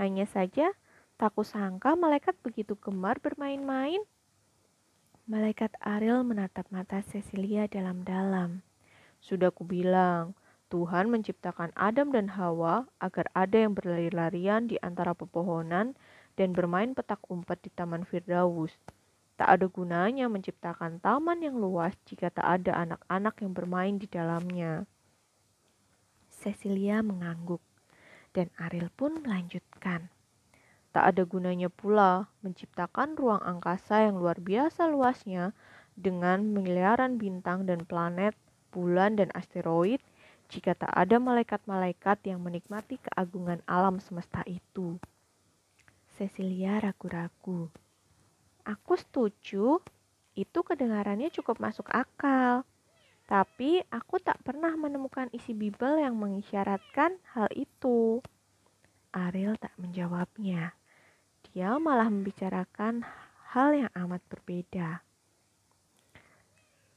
Hanya 0.00 0.24
saja, 0.24 0.72
Tak 1.18 1.34
kusangka 1.34 1.98
malaikat 1.98 2.38
begitu 2.46 2.78
gemar 2.78 3.18
bermain-main. 3.18 3.98
Malaikat 5.26 5.74
Ariel 5.82 6.22
menatap 6.22 6.70
mata 6.70 7.02
Cecilia 7.02 7.66
dalam-dalam. 7.66 8.62
Sudah 9.18 9.50
kubilang, 9.50 10.38
Tuhan 10.68 11.08
menciptakan 11.08 11.72
Adam 11.72 12.12
dan 12.12 12.28
Hawa 12.36 12.84
agar 13.00 13.32
ada 13.32 13.56
yang 13.56 13.72
berlari-larian 13.72 14.68
di 14.68 14.76
antara 14.84 15.16
pepohonan 15.16 15.96
dan 16.36 16.52
bermain 16.52 16.92
petak 16.92 17.24
umpet 17.32 17.58
di 17.64 17.70
Taman 17.72 18.04
Firdaus. 18.04 18.76
Tak 19.38 19.48
ada 19.54 19.70
gunanya 19.70 20.26
menciptakan 20.26 20.98
taman 20.98 21.46
yang 21.46 21.62
luas 21.62 21.94
jika 22.10 22.26
tak 22.26 22.42
ada 22.42 22.74
anak-anak 22.74 23.38
yang 23.38 23.52
bermain 23.54 23.94
di 23.94 24.10
dalamnya. 24.10 24.82
Cecilia 26.26 27.06
mengangguk, 27.06 27.62
dan 28.34 28.50
Ariel 28.58 28.90
pun 28.90 29.22
melanjutkan. 29.22 30.10
Tak 30.90 31.14
ada 31.14 31.22
gunanya 31.22 31.70
pula 31.70 32.26
menciptakan 32.42 33.14
ruang 33.14 33.38
angkasa 33.46 34.10
yang 34.10 34.18
luar 34.18 34.42
biasa 34.42 34.90
luasnya 34.90 35.54
dengan 35.94 36.42
miliaran 36.50 37.14
bintang 37.18 37.62
dan 37.62 37.86
planet, 37.86 38.34
bulan 38.78 39.18
dan 39.18 39.34
asteroid 39.34 39.98
jika 40.46 40.78
tak 40.78 40.94
ada 40.94 41.18
malaikat-malaikat 41.18 42.22
yang 42.30 42.38
menikmati 42.38 43.02
keagungan 43.02 43.58
alam 43.66 43.98
semesta 43.98 44.46
itu. 44.46 45.02
Cecilia 46.14 46.78
ragu-ragu. 46.78 47.66
Aku 48.62 48.94
setuju, 48.94 49.82
itu 50.38 50.58
kedengarannya 50.62 51.34
cukup 51.34 51.58
masuk 51.58 51.90
akal. 51.90 52.62
Tapi 53.26 53.82
aku 53.90 54.22
tak 54.22 54.38
pernah 54.46 54.70
menemukan 54.78 55.26
isi 55.34 55.58
Bible 55.58 55.98
yang 55.98 56.14
mengisyaratkan 56.14 57.18
hal 57.34 57.50
itu. 57.58 58.22
Ariel 59.10 59.58
tak 59.58 59.74
menjawabnya 59.74 60.78
dia 61.58 61.74
malah 61.80 62.12
membicarakan 62.12 63.02
hal 63.56 63.72
yang 63.72 63.90
amat 63.96 64.20
berbeda. 64.28 65.00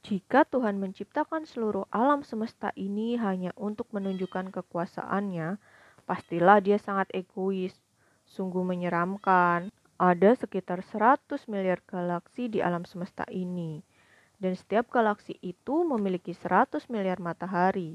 Jika 0.02 0.42
Tuhan 0.42 0.82
menciptakan 0.82 1.46
seluruh 1.46 1.86
alam 1.94 2.26
semesta 2.26 2.74
ini 2.74 3.14
hanya 3.22 3.54
untuk 3.54 3.86
menunjukkan 3.94 4.50
kekuasaannya, 4.50 5.62
pastilah 6.02 6.58
dia 6.58 6.74
sangat 6.74 7.06
egois. 7.14 7.78
Sungguh 8.26 8.66
menyeramkan. 8.66 9.70
Ada 10.02 10.34
sekitar 10.34 10.82
100 10.82 11.46
miliar 11.46 11.78
galaksi 11.86 12.50
di 12.50 12.58
alam 12.58 12.82
semesta 12.82 13.22
ini. 13.30 13.78
Dan 14.42 14.58
setiap 14.58 14.90
galaksi 14.90 15.38
itu 15.38 15.86
memiliki 15.86 16.34
100 16.34 16.90
miliar 16.90 17.22
matahari. 17.22 17.94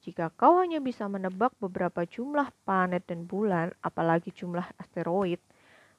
Jika 0.00 0.32
kau 0.32 0.56
hanya 0.56 0.80
bisa 0.80 1.04
menebak 1.04 1.52
beberapa 1.60 2.08
jumlah 2.08 2.48
planet 2.64 3.04
dan 3.12 3.28
bulan, 3.28 3.76
apalagi 3.84 4.32
jumlah 4.32 4.64
asteroid, 4.80 5.38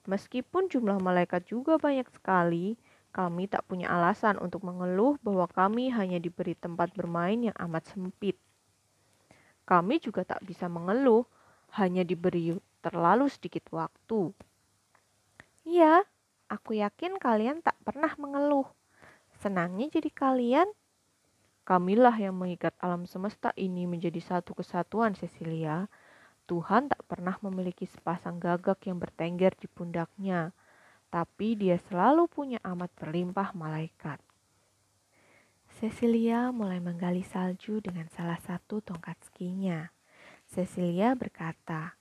Meskipun 0.03 0.67
jumlah 0.67 0.99
malaikat 0.99 1.47
juga 1.47 1.79
banyak 1.79 2.03
sekali, 2.11 2.75
kami 3.13 3.45
tak 3.45 3.69
punya 3.69 3.93
alasan 3.93 4.41
untuk 4.41 4.65
mengeluh 4.65 5.21
bahwa 5.21 5.45
kami 5.45 5.93
hanya 5.93 6.17
diberi 6.17 6.57
tempat 6.57 6.89
bermain 6.97 7.37
yang 7.37 7.53
amat 7.69 7.93
sempit. 7.93 8.33
Kami 9.69 10.01
juga 10.01 10.25
tak 10.25 10.41
bisa 10.41 10.65
mengeluh, 10.65 11.23
hanya 11.77 12.01
diberi 12.01 12.57
terlalu 12.81 13.29
sedikit 13.29 13.69
waktu. 13.69 14.33
Iya, 15.63 16.03
aku 16.49 16.81
yakin 16.81 17.21
kalian 17.21 17.61
tak 17.61 17.77
pernah 17.85 18.11
mengeluh. 18.17 18.65
Senangnya 19.39 19.93
jadi 19.93 20.09
kalian. 20.09 20.67
Kamilah 21.63 22.17
yang 22.19 22.35
mengikat 22.35 22.75
alam 22.81 23.07
semesta 23.07 23.55
ini 23.55 23.87
menjadi 23.87 24.19
satu 24.19 24.51
kesatuan, 24.57 25.15
Cecilia. 25.15 25.87
Tuhan 26.43 26.91
tak 26.91 27.07
pernah 27.07 27.39
memiliki 27.39 27.87
sepasang 27.87 28.41
gagak 28.41 28.83
yang 28.83 28.99
bertengger 28.99 29.55
di 29.55 29.71
pundaknya, 29.71 30.51
tapi 31.13 31.53
dia 31.53 31.77
selalu 31.77 32.25
punya 32.25 32.57
amat 32.65 32.89
berlimpah 32.97 33.53
malaikat. 33.53 34.17
Cecilia 35.77 36.49
mulai 36.49 36.81
menggali 36.81 37.21
salju 37.21 37.77
dengan 37.85 38.09
salah 38.09 38.41
satu 38.41 38.81
tongkat 38.81 39.21
skinya. 39.29 39.93
Cecilia 40.49 41.13
berkata, 41.13 41.93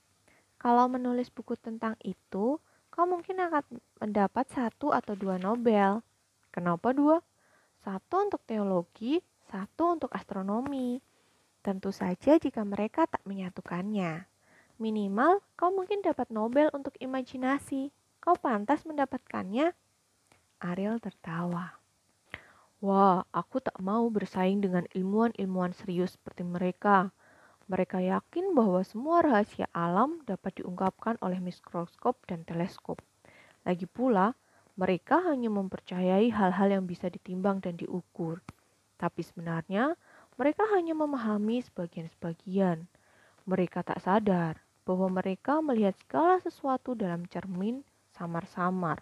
"Kalau 0.57 0.89
menulis 0.89 1.29
buku 1.29 1.53
tentang 1.61 1.93
itu, 2.01 2.57
kau 2.89 3.05
mungkin 3.05 3.37
akan 3.37 3.61
mendapat 4.01 4.49
satu 4.49 4.89
atau 4.89 5.13
dua 5.13 5.37
Nobel." 5.37 6.01
Kenapa 6.49 6.89
dua? 6.89 7.21
Satu 7.85 8.17
untuk 8.17 8.41
teologi, 8.49 9.21
satu 9.45 9.93
untuk 9.93 10.09
astronomi. 10.09 11.05
Tentu 11.61 11.93
saja 11.93 12.41
jika 12.41 12.65
mereka 12.65 13.05
tak 13.05 13.21
menyatukannya. 13.29 14.25
Minimal 14.81 15.45
kau 15.53 15.69
mungkin 15.69 16.01
dapat 16.01 16.33
Nobel 16.33 16.73
untuk 16.73 16.97
imajinasi. 16.97 17.93
Kau 18.23 18.39
pantas 18.39 18.87
mendapatkannya. 18.87 19.75
Ariel 20.63 20.95
tertawa. 21.03 21.75
Wah, 22.79 23.27
aku 23.35 23.59
tak 23.59 23.75
mau 23.83 24.07
bersaing 24.07 24.63
dengan 24.63 24.87
ilmuwan-ilmuwan 24.95 25.75
serius 25.75 26.15
seperti 26.15 26.47
mereka. 26.47 27.11
Mereka 27.67 27.99
yakin 27.99 28.55
bahwa 28.55 28.79
semua 28.87 29.19
rahasia 29.27 29.67
alam 29.75 30.23
dapat 30.23 30.63
diungkapkan 30.63 31.19
oleh 31.19 31.43
mikroskop 31.43 32.15
dan 32.23 32.47
teleskop. 32.47 33.03
Lagi 33.67 33.91
pula, 33.91 34.39
mereka 34.79 35.19
hanya 35.27 35.51
mempercayai 35.51 36.31
hal-hal 36.31 36.79
yang 36.79 36.87
bisa 36.87 37.11
ditimbang 37.11 37.59
dan 37.59 37.75
diukur. 37.75 38.39
Tapi 39.03 39.19
sebenarnya 39.19 39.99
mereka 40.39 40.63
hanya 40.71 40.95
memahami 40.95 41.59
sebagian-sebagian. 41.59 42.87
Mereka 43.43 43.83
tak 43.83 43.99
sadar 43.99 44.63
bahwa 44.87 45.11
mereka 45.11 45.59
melihat 45.59 45.99
segala 45.99 46.39
sesuatu 46.39 46.95
dalam 46.95 47.27
cermin 47.27 47.83
samar-samar. 48.13 49.01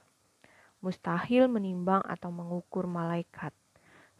Mustahil 0.81 1.45
menimbang 1.45 2.01
atau 2.07 2.33
mengukur 2.33 2.89
malaikat. 2.89 3.53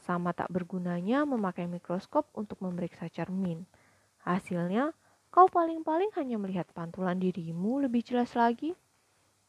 Sama 0.02 0.34
tak 0.36 0.54
bergunanya 0.54 1.26
memakai 1.26 1.66
mikroskop 1.66 2.30
untuk 2.38 2.62
memeriksa 2.62 3.10
cermin. 3.10 3.66
Hasilnya, 4.22 4.94
kau 5.34 5.50
paling-paling 5.50 6.14
hanya 6.18 6.38
melihat 6.38 6.70
pantulan 6.76 7.18
dirimu 7.18 7.82
lebih 7.82 8.06
jelas 8.06 8.38
lagi. 8.38 8.78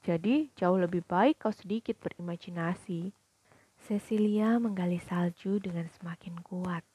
Jadi, 0.03 0.49
jauh 0.57 0.81
lebih 0.81 1.05
baik 1.05 1.45
kau 1.45 1.53
sedikit 1.53 2.01
berimajinasi. 2.01 3.13
Cecilia 3.83 4.57
menggali 4.63 5.03
salju 5.03 5.59
dengan 5.59 5.91
semakin 5.91 6.39
kuat. 6.41 6.87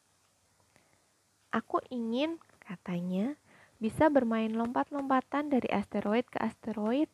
Aku 1.52 1.84
ingin, 1.92 2.40
katanya, 2.64 3.36
bisa 3.78 4.10
bermain 4.10 4.50
lompat-lompatan 4.52 5.54
dari 5.54 5.70
asteroid 5.70 6.26
ke 6.28 6.42
asteroid. 6.42 7.10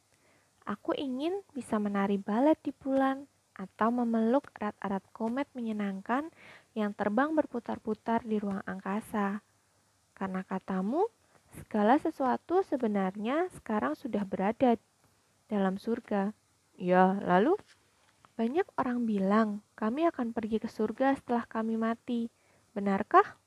Aku 0.64 0.96
ingin 0.96 1.44
bisa 1.52 1.76
menari 1.76 2.16
balet 2.16 2.56
di 2.64 2.72
bulan 2.72 3.28
atau 3.54 3.92
memeluk 3.92 4.48
erat-erat 4.56 5.04
komet 5.12 5.46
menyenangkan 5.52 6.32
yang 6.72 6.96
terbang 6.96 7.36
berputar-putar 7.36 8.24
di 8.24 8.40
ruang 8.40 8.64
angkasa. 8.64 9.44
Karena 10.16 10.42
katamu, 10.48 11.12
segala 11.60 12.00
sesuatu 12.00 12.64
sebenarnya 12.64 13.52
sekarang 13.60 13.94
sudah 14.00 14.24
berada 14.24 14.80
dalam 15.52 15.76
surga. 15.76 16.32
Ya, 16.80 17.20
lalu 17.20 17.60
banyak 18.40 18.66
orang 18.80 19.04
bilang 19.04 19.62
kami 19.76 20.08
akan 20.08 20.32
pergi 20.32 20.64
ke 20.64 20.72
surga 20.72 21.20
setelah 21.20 21.44
kami 21.46 21.76
mati. 21.76 22.32
Benarkah? 22.72 23.38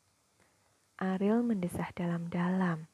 Ariel 1.00 1.40
mendesah 1.40 1.90
dalam-dalam. 1.96 2.86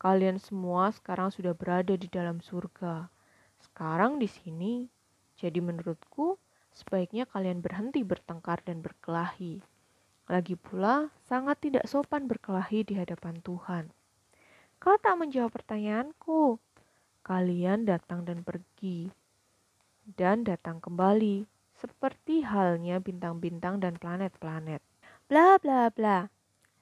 Kalian 0.00 0.40
semua 0.40 0.90
sekarang 0.90 1.30
sudah 1.30 1.54
berada 1.54 1.94
di 1.94 2.10
dalam 2.10 2.42
surga. 2.42 3.11
Sekarang 3.72 4.20
di 4.20 4.28
sini. 4.28 4.84
Jadi 5.40 5.64
menurutku, 5.64 6.36
sebaiknya 6.76 7.24
kalian 7.24 7.64
berhenti 7.64 8.04
bertengkar 8.04 8.60
dan 8.68 8.84
berkelahi. 8.84 9.64
Lagi 10.28 10.60
pula, 10.60 11.08
sangat 11.24 11.64
tidak 11.64 11.88
sopan 11.88 12.28
berkelahi 12.28 12.84
di 12.84 13.00
hadapan 13.00 13.40
Tuhan. 13.40 13.88
Kau 14.76 15.00
tak 15.00 15.16
menjawab 15.16 15.56
pertanyaanku. 15.56 16.60
Kalian 17.24 17.88
datang 17.88 18.28
dan 18.28 18.44
pergi 18.44 19.08
dan 20.02 20.42
datang 20.42 20.82
kembali, 20.82 21.46
seperti 21.78 22.42
halnya 22.42 22.98
bintang-bintang 22.98 23.78
dan 23.78 23.94
planet-planet. 23.94 24.82
Bla 25.30 25.56
bla 25.62 25.88
bla. 25.94 26.26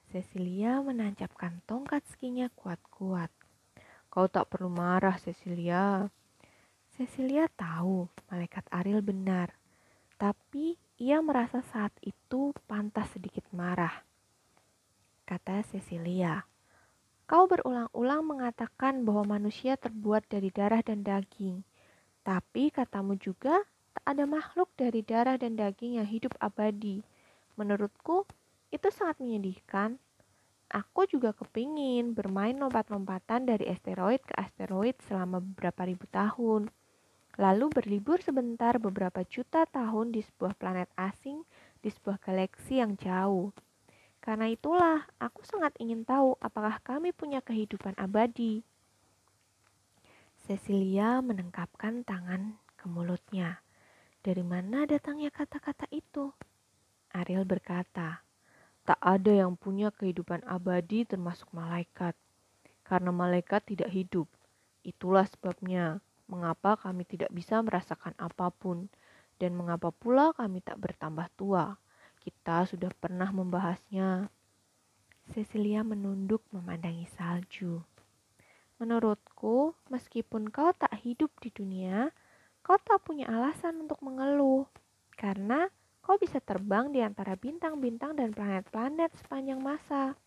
Cecilia 0.09 0.81
menancapkan 0.81 1.63
tongkat 1.69 2.03
skinya 2.09 2.51
kuat-kuat. 2.57 3.31
Kau 4.11 4.27
tak 4.27 4.51
perlu 4.51 4.67
marah, 4.67 5.15
Cecilia. 5.15 6.11
Cecilia 7.01 7.49
tahu 7.57 8.05
malaikat 8.29 8.61
Ariel 8.69 9.01
benar, 9.01 9.57
tapi 10.21 10.77
ia 11.01 11.17
merasa 11.17 11.65
saat 11.73 11.89
itu 12.05 12.53
pantas 12.69 13.09
sedikit 13.17 13.41
marah. 13.49 14.05
Kata 15.25 15.65
Cecilia, 15.65 16.45
kau 17.25 17.49
berulang-ulang 17.49 18.21
mengatakan 18.21 19.01
bahwa 19.01 19.33
manusia 19.33 19.81
terbuat 19.81 20.29
dari 20.29 20.53
darah 20.53 20.85
dan 20.85 21.01
daging. 21.01 21.65
Tapi 22.21 22.69
katamu 22.69 23.17
juga 23.17 23.65
tak 23.97 24.05
ada 24.05 24.29
makhluk 24.29 24.69
dari 24.77 25.01
darah 25.01 25.41
dan 25.41 25.57
daging 25.57 25.97
yang 25.97 26.05
hidup 26.05 26.37
abadi. 26.37 27.01
Menurutku 27.57 28.29
itu 28.69 28.93
sangat 28.93 29.17
menyedihkan. 29.17 29.97
Aku 30.69 31.09
juga 31.09 31.33
kepingin 31.33 32.13
bermain 32.13 32.53
lompat-lompatan 32.61 33.49
dari 33.49 33.73
asteroid 33.73 34.21
ke 34.21 34.37
asteroid 34.37 35.01
selama 35.09 35.41
beberapa 35.41 35.89
ribu 35.89 36.05
tahun. 36.13 36.69
Lalu 37.39 37.71
berlibur 37.71 38.19
sebentar 38.19 38.75
beberapa 38.75 39.23
juta 39.23 39.63
tahun 39.63 40.11
di 40.11 40.19
sebuah 40.19 40.55
planet 40.59 40.91
asing 40.99 41.47
di 41.79 41.87
sebuah 41.87 42.19
galaksi 42.19 42.83
yang 42.83 42.99
jauh. 42.99 43.55
Karena 44.21 44.51
itulah 44.51 45.07
aku 45.17 45.41
sangat 45.47 45.73
ingin 45.81 46.03
tahu 46.03 46.37
apakah 46.43 46.77
kami 46.83 47.15
punya 47.15 47.39
kehidupan 47.41 47.95
abadi. 47.97 48.61
Cecilia 50.45 51.23
menengkapkan 51.23 52.03
tangan 52.03 52.59
ke 52.77 52.85
mulutnya. 52.85 53.63
Dari 54.21 54.45
mana 54.45 54.85
datangnya 54.85 55.33
kata-kata 55.33 55.89
itu? 55.89 56.29
Ariel 57.15 57.47
berkata, 57.47 58.21
tak 58.85 58.99
ada 59.01 59.33
yang 59.33 59.57
punya 59.57 59.89
kehidupan 59.89 60.45
abadi 60.45 61.07
termasuk 61.07 61.49
malaikat. 61.55 62.13
Karena 62.85 63.09
malaikat 63.09 63.65
tidak 63.65 63.89
hidup. 63.89 64.29
Itulah 64.85 65.25
sebabnya 65.25 66.01
mengapa 66.31 66.79
kami 66.79 67.03
tidak 67.03 67.27
bisa 67.35 67.59
merasakan 67.59 68.15
apa 68.15 68.47
pun 68.55 68.87
dan 69.35 69.51
mengapa 69.51 69.91
pula 69.91 70.31
kami 70.31 70.63
tak 70.63 70.79
bertambah 70.79 71.27
tua. 71.35 71.75
Kita 72.23 72.63
sudah 72.63 72.93
pernah 72.95 73.27
membahasnya. 73.35 74.31
Cecilia 75.27 75.83
menunduk 75.83 76.45
memandangi 76.55 77.09
salju. 77.11 77.83
Menurutku, 78.79 79.77
meskipun 79.93 80.49
kau 80.49 80.73
tak 80.73 80.93
hidup 81.05 81.29
di 81.37 81.53
dunia, 81.53 82.09
kau 82.65 82.77
tak 82.81 83.05
punya 83.05 83.29
alasan 83.29 83.85
untuk 83.85 84.01
mengeluh. 84.01 84.65
Karena 85.13 85.69
kau 86.01 86.17
bisa 86.17 86.41
terbang 86.41 86.89
di 86.89 87.01
antara 87.01 87.37
bintang-bintang 87.37 88.17
dan 88.17 88.33
planet-planet 88.33 89.13
sepanjang 89.21 89.61
masa. 89.61 90.17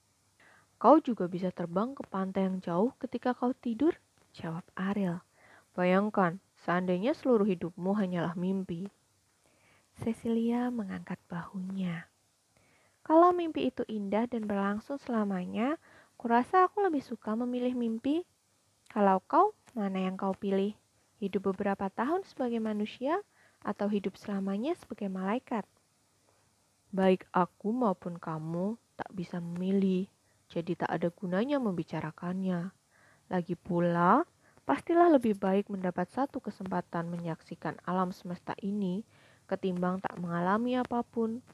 Kau 0.79 0.99
juga 1.03 1.27
bisa 1.31 1.51
terbang 1.55 1.95
ke 1.95 2.03
pantai 2.07 2.47
yang 2.47 2.59
jauh 2.63 2.95
ketika 2.99 3.35
kau 3.35 3.55
tidur, 3.55 3.95
jawab 4.35 4.67
Ariel. 4.75 5.23
Bayangkan, 5.75 6.39
seandainya 6.63 7.13
seluruh 7.13 7.45
hidupmu 7.45 7.99
hanyalah 7.99 8.39
mimpi. 8.39 8.89
Cecilia 9.99 10.71
mengangkat 10.71 11.19
bahunya. 11.27 12.07
Kalau 13.05 13.35
mimpi 13.37 13.69
itu 13.69 13.85
indah 13.91 14.25
dan 14.31 14.49
berlangsung 14.49 14.97
selamanya, 15.03 15.77
kurasa 16.17 16.65
aku 16.71 16.81
lebih 16.81 17.05
suka 17.05 17.37
memilih 17.37 17.77
mimpi 17.77 18.25
kalau 18.95 19.19
kau, 19.27 19.59
mana 19.75 20.07
yang 20.07 20.15
kau 20.15 20.39
pilih? 20.39 20.71
Hidup 21.19 21.51
beberapa 21.51 21.91
tahun 21.91 22.23
sebagai 22.23 22.63
manusia 22.63 23.19
atau 23.59 23.91
hidup 23.91 24.15
selamanya 24.15 24.79
sebagai 24.79 25.11
malaikat? 25.11 25.67
Baik 26.95 27.27
aku 27.35 27.75
maupun 27.75 28.23
kamu 28.23 28.79
tak 28.95 29.11
bisa 29.11 29.43
memilih, 29.43 30.07
jadi 30.47 30.87
tak 30.87 30.91
ada 30.95 31.09
gunanya 31.11 31.59
membicarakannya. 31.59 32.71
Lagi 33.27 33.59
pula, 33.59 34.23
pastilah 34.65 35.13
lebih 35.13 35.37
baik 35.37 35.69
mendapat 35.69 36.09
satu 36.09 36.41
kesempatan 36.41 37.13
menyaksikan 37.13 37.77
alam 37.85 38.11
semesta 38.17 38.57
ini 38.65 39.05
ketimbang 39.45 40.01
tak 40.01 40.17
mengalami 40.17 40.81
apa 40.81 41.05
pun. 41.05 41.45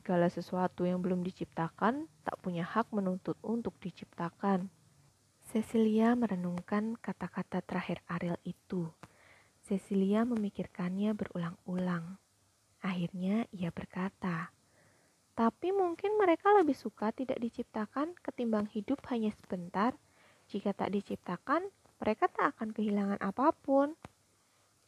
Segala 0.00 0.32
sesuatu 0.32 0.88
yang 0.88 1.04
belum 1.04 1.20
diciptakan 1.20 2.08
tak 2.24 2.36
punya 2.40 2.64
hak 2.64 2.88
menuntut 2.96 3.36
untuk 3.44 3.76
diciptakan. 3.76 4.72
Cecilia 5.48 6.16
merenungkan 6.16 6.96
kata-kata 6.96 7.60
terakhir 7.64 8.00
Ariel 8.08 8.36
itu. 8.44 8.88
Cecilia 9.64 10.24
memikirkannya 10.24 11.12
berulang-ulang. 11.12 12.16
Akhirnya 12.80 13.44
ia 13.52 13.68
berkata, 13.68 14.52
Tapi 15.36 15.72
mungkin 15.72 16.16
mereka 16.16 16.52
lebih 16.56 16.76
suka 16.76 17.12
tidak 17.12 17.40
diciptakan 17.40 18.16
ketimbang 18.24 18.68
hidup 18.72 19.04
hanya 19.12 19.32
sebentar. 19.36 19.92
Jika 20.48 20.72
tak 20.72 20.92
diciptakan, 20.92 21.68
mereka 21.98 22.27
tak 22.38 22.54
akan 22.54 22.70
kehilangan 22.70 23.18
apa 23.18 23.50
pun. 23.50 23.98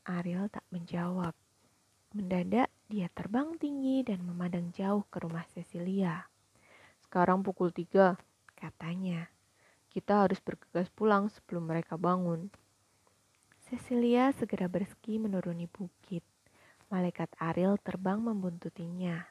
Ariel 0.06 0.46
tak 0.46 0.62
menjawab. 0.70 1.34
Mendadak 2.14 2.70
dia 2.86 3.10
terbang 3.10 3.58
tinggi 3.58 4.06
dan 4.06 4.22
memandang 4.22 4.70
jauh 4.70 5.02
ke 5.10 5.18
rumah 5.18 5.42
Cecilia. 5.50 6.30
Sekarang 7.02 7.42
pukul 7.42 7.74
tiga, 7.74 8.14
katanya. 8.54 9.26
Kita 9.90 10.22
harus 10.22 10.38
bergegas 10.38 10.86
pulang 10.94 11.26
sebelum 11.26 11.66
mereka 11.66 11.98
bangun. 11.98 12.54
Cecilia 13.66 14.30
segera 14.30 14.70
berski 14.70 15.18
menuruni 15.18 15.66
bukit. 15.66 16.22
Malaikat 16.86 17.34
Ariel 17.42 17.82
terbang 17.82 18.22
membuntutinya. 18.22 19.26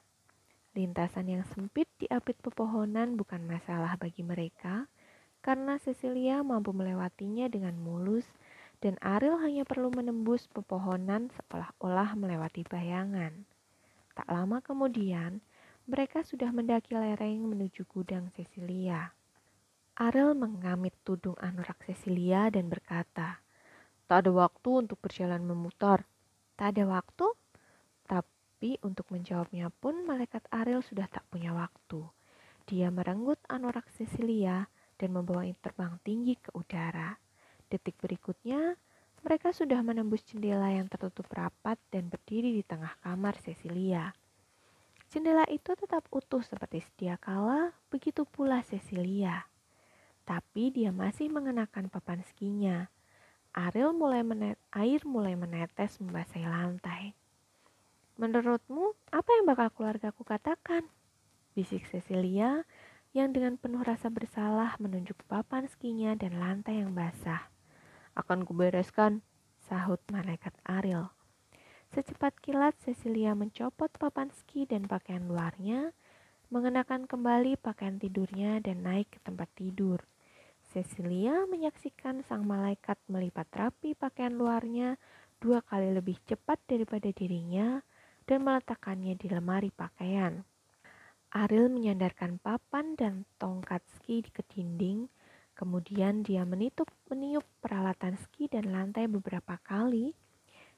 Lintasan 0.75 1.31
yang 1.31 1.43
sempit 1.47 1.87
di 1.95 2.07
apit 2.11 2.35
pepohonan 2.43 3.15
bukan 3.15 3.47
masalah 3.47 3.95
bagi 3.95 4.23
mereka, 4.23 4.91
karena 5.39 5.79
Cecilia 5.79 6.43
mampu 6.43 6.75
melewatinya 6.75 7.47
dengan 7.47 7.79
mulus 7.79 8.27
dan 8.79 8.95
Ariel 9.03 9.39
hanya 9.43 9.67
perlu 9.67 9.91
menembus 9.91 10.47
pepohonan 10.47 11.31
seolah-olah 11.35 12.15
melewati 12.15 12.63
bayangan. 12.63 13.43
Tak 14.15 14.27
lama 14.27 14.63
kemudian, 14.63 15.43
mereka 15.87 16.23
sudah 16.23 16.51
mendaki 16.51 16.95
lereng 16.95 17.43
menuju 17.47 17.83
gudang 17.87 18.31
Cecilia. 18.35 19.11
Ariel 19.99 20.31
mengamit 20.31 20.95
tudung 21.03 21.35
anorak 21.43 21.83
Cecilia 21.83 22.47
dan 22.47 22.71
berkata, 22.71 23.43
Tak 24.07 24.27
ada 24.27 24.31
waktu 24.31 24.87
untuk 24.87 24.95
berjalan 25.03 25.43
memutar. 25.43 26.07
Tak 26.55 26.75
ada 26.75 26.87
waktu? 26.87 27.27
Tapi 28.07 28.79
untuk 28.79 29.11
menjawabnya 29.11 29.67
pun 29.75 30.07
malaikat 30.07 30.47
Ariel 30.55 30.79
sudah 30.79 31.07
tak 31.11 31.27
punya 31.27 31.51
waktu. 31.51 32.07
Dia 32.63 32.91
merenggut 32.95 33.43
anorak 33.51 33.91
Cecilia 33.91 34.71
dan 34.99 35.15
membawanya 35.15 35.55
terbang 35.63 35.95
tinggi 36.03 36.35
ke 36.35 36.51
udara. 36.51 37.15
Detik 37.71 37.95
berikutnya, 38.03 38.75
mereka 39.23 39.55
sudah 39.55 39.79
menembus 39.79 40.27
jendela 40.27 40.67
yang 40.75 40.91
tertutup 40.91 41.27
rapat 41.31 41.79
dan 41.87 42.11
berdiri 42.11 42.51
di 42.51 42.63
tengah 42.67 42.91
kamar 42.99 43.39
Cecilia. 43.39 44.11
Jendela 45.09 45.47
itu 45.49 45.73
tetap 45.73 46.05
utuh 46.13 46.43
seperti 46.43 46.85
sedia 46.85 47.17
kala, 47.17 47.73
begitu 47.89 48.27
pula 48.27 48.61
Cecilia. 48.61 49.47
Tapi 50.27 50.69
dia 50.69 50.93
masih 50.93 51.33
mengenakan 51.33 51.89
papan 51.89 52.21
skinya. 52.21 52.91
Ariel 53.49 53.97
mulai 53.97 54.21
menet, 54.21 54.61
air 54.69 55.01
mulai 55.09 55.33
menetes 55.33 55.97
membasahi 55.97 56.45
lantai. 56.45 57.17
Menurutmu, 58.21 58.93
apa 59.09 59.29
yang 59.33 59.49
bakal 59.49 59.73
keluargaku 59.73 60.21
katakan? 60.21 60.85
Bisik 61.57 61.89
Cecilia 61.89 62.61
yang 63.09 63.33
dengan 63.33 63.57
penuh 63.57 63.81
rasa 63.81 64.13
bersalah 64.13 64.77
menunjuk 64.77 65.17
papan 65.25 65.65
skinya 65.65 66.13
dan 66.13 66.37
lantai 66.37 66.85
yang 66.85 66.93
basah. 66.93 67.49
Akan 68.13 68.45
kubereskan, 68.45 69.25
sahut 69.65 70.01
malaikat 70.13 70.53
Ariel. 70.65 71.09
Secepat 71.89 72.37
kilat 72.37 72.77
Cecilia 72.85 73.33
mencopot 73.33 73.89
papan 73.97 74.29
ski 74.29 74.69
dan 74.69 74.85
pakaian 74.85 75.25
luarnya, 75.25 75.89
mengenakan 76.53 77.09
kembali 77.09 77.57
pakaian 77.57 77.97
tidurnya 77.97 78.61
dan 78.61 78.85
naik 78.85 79.09
ke 79.09 79.19
tempat 79.25 79.49
tidur. 79.57 80.05
Cecilia 80.69 81.49
menyaksikan 81.49 82.21
sang 82.21 82.45
malaikat 82.45 83.01
melipat 83.09 83.49
rapi 83.57 83.97
pakaian 83.97 84.37
luarnya 84.37 85.01
dua 85.41 85.65
kali 85.65 85.89
lebih 85.89 86.21
cepat 86.29 86.61
daripada 86.69 87.09
dirinya 87.09 87.81
dan 88.29 88.45
meletakkannya 88.45 89.17
di 89.17 89.27
lemari 89.33 89.73
pakaian. 89.73 90.45
Ariel 91.29 91.69
menyandarkan 91.69 92.41
papan 92.41 92.97
dan 92.97 93.29
tongkat 93.37 93.85
ski 93.89 94.25
ke 94.25 94.41
dinding 94.49 95.09
Kemudian 95.59 96.23
dia 96.23 96.47
menitup, 96.47 96.87
meniup 97.11 97.43
peralatan 97.59 98.15
ski 98.15 98.47
dan 98.47 98.71
lantai 98.71 99.11
beberapa 99.11 99.59
kali, 99.59 100.15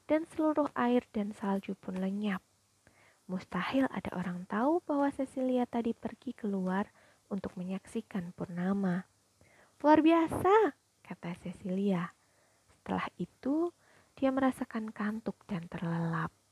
dan 0.10 0.26
seluruh 0.34 0.74
air 0.74 1.06
dan 1.14 1.38
salju 1.38 1.78
pun 1.78 2.02
lenyap. 2.02 2.42
Mustahil 3.30 3.86
ada 3.94 4.10
orang 4.18 4.50
tahu 4.50 4.82
bahwa 4.82 5.14
Cecilia 5.14 5.70
tadi 5.70 5.94
pergi 5.94 6.34
keluar 6.34 6.90
untuk 7.30 7.54
menyaksikan 7.62 8.34
purnama. 8.34 9.06
Luar 9.86 10.02
biasa, 10.02 10.74
kata 11.06 11.38
Cecilia. 11.46 12.10
Setelah 12.66 13.06
itu, 13.22 13.70
dia 14.18 14.34
merasakan 14.34 14.90
kantuk 14.90 15.38
dan 15.46 15.70
terlelap. 15.70 16.34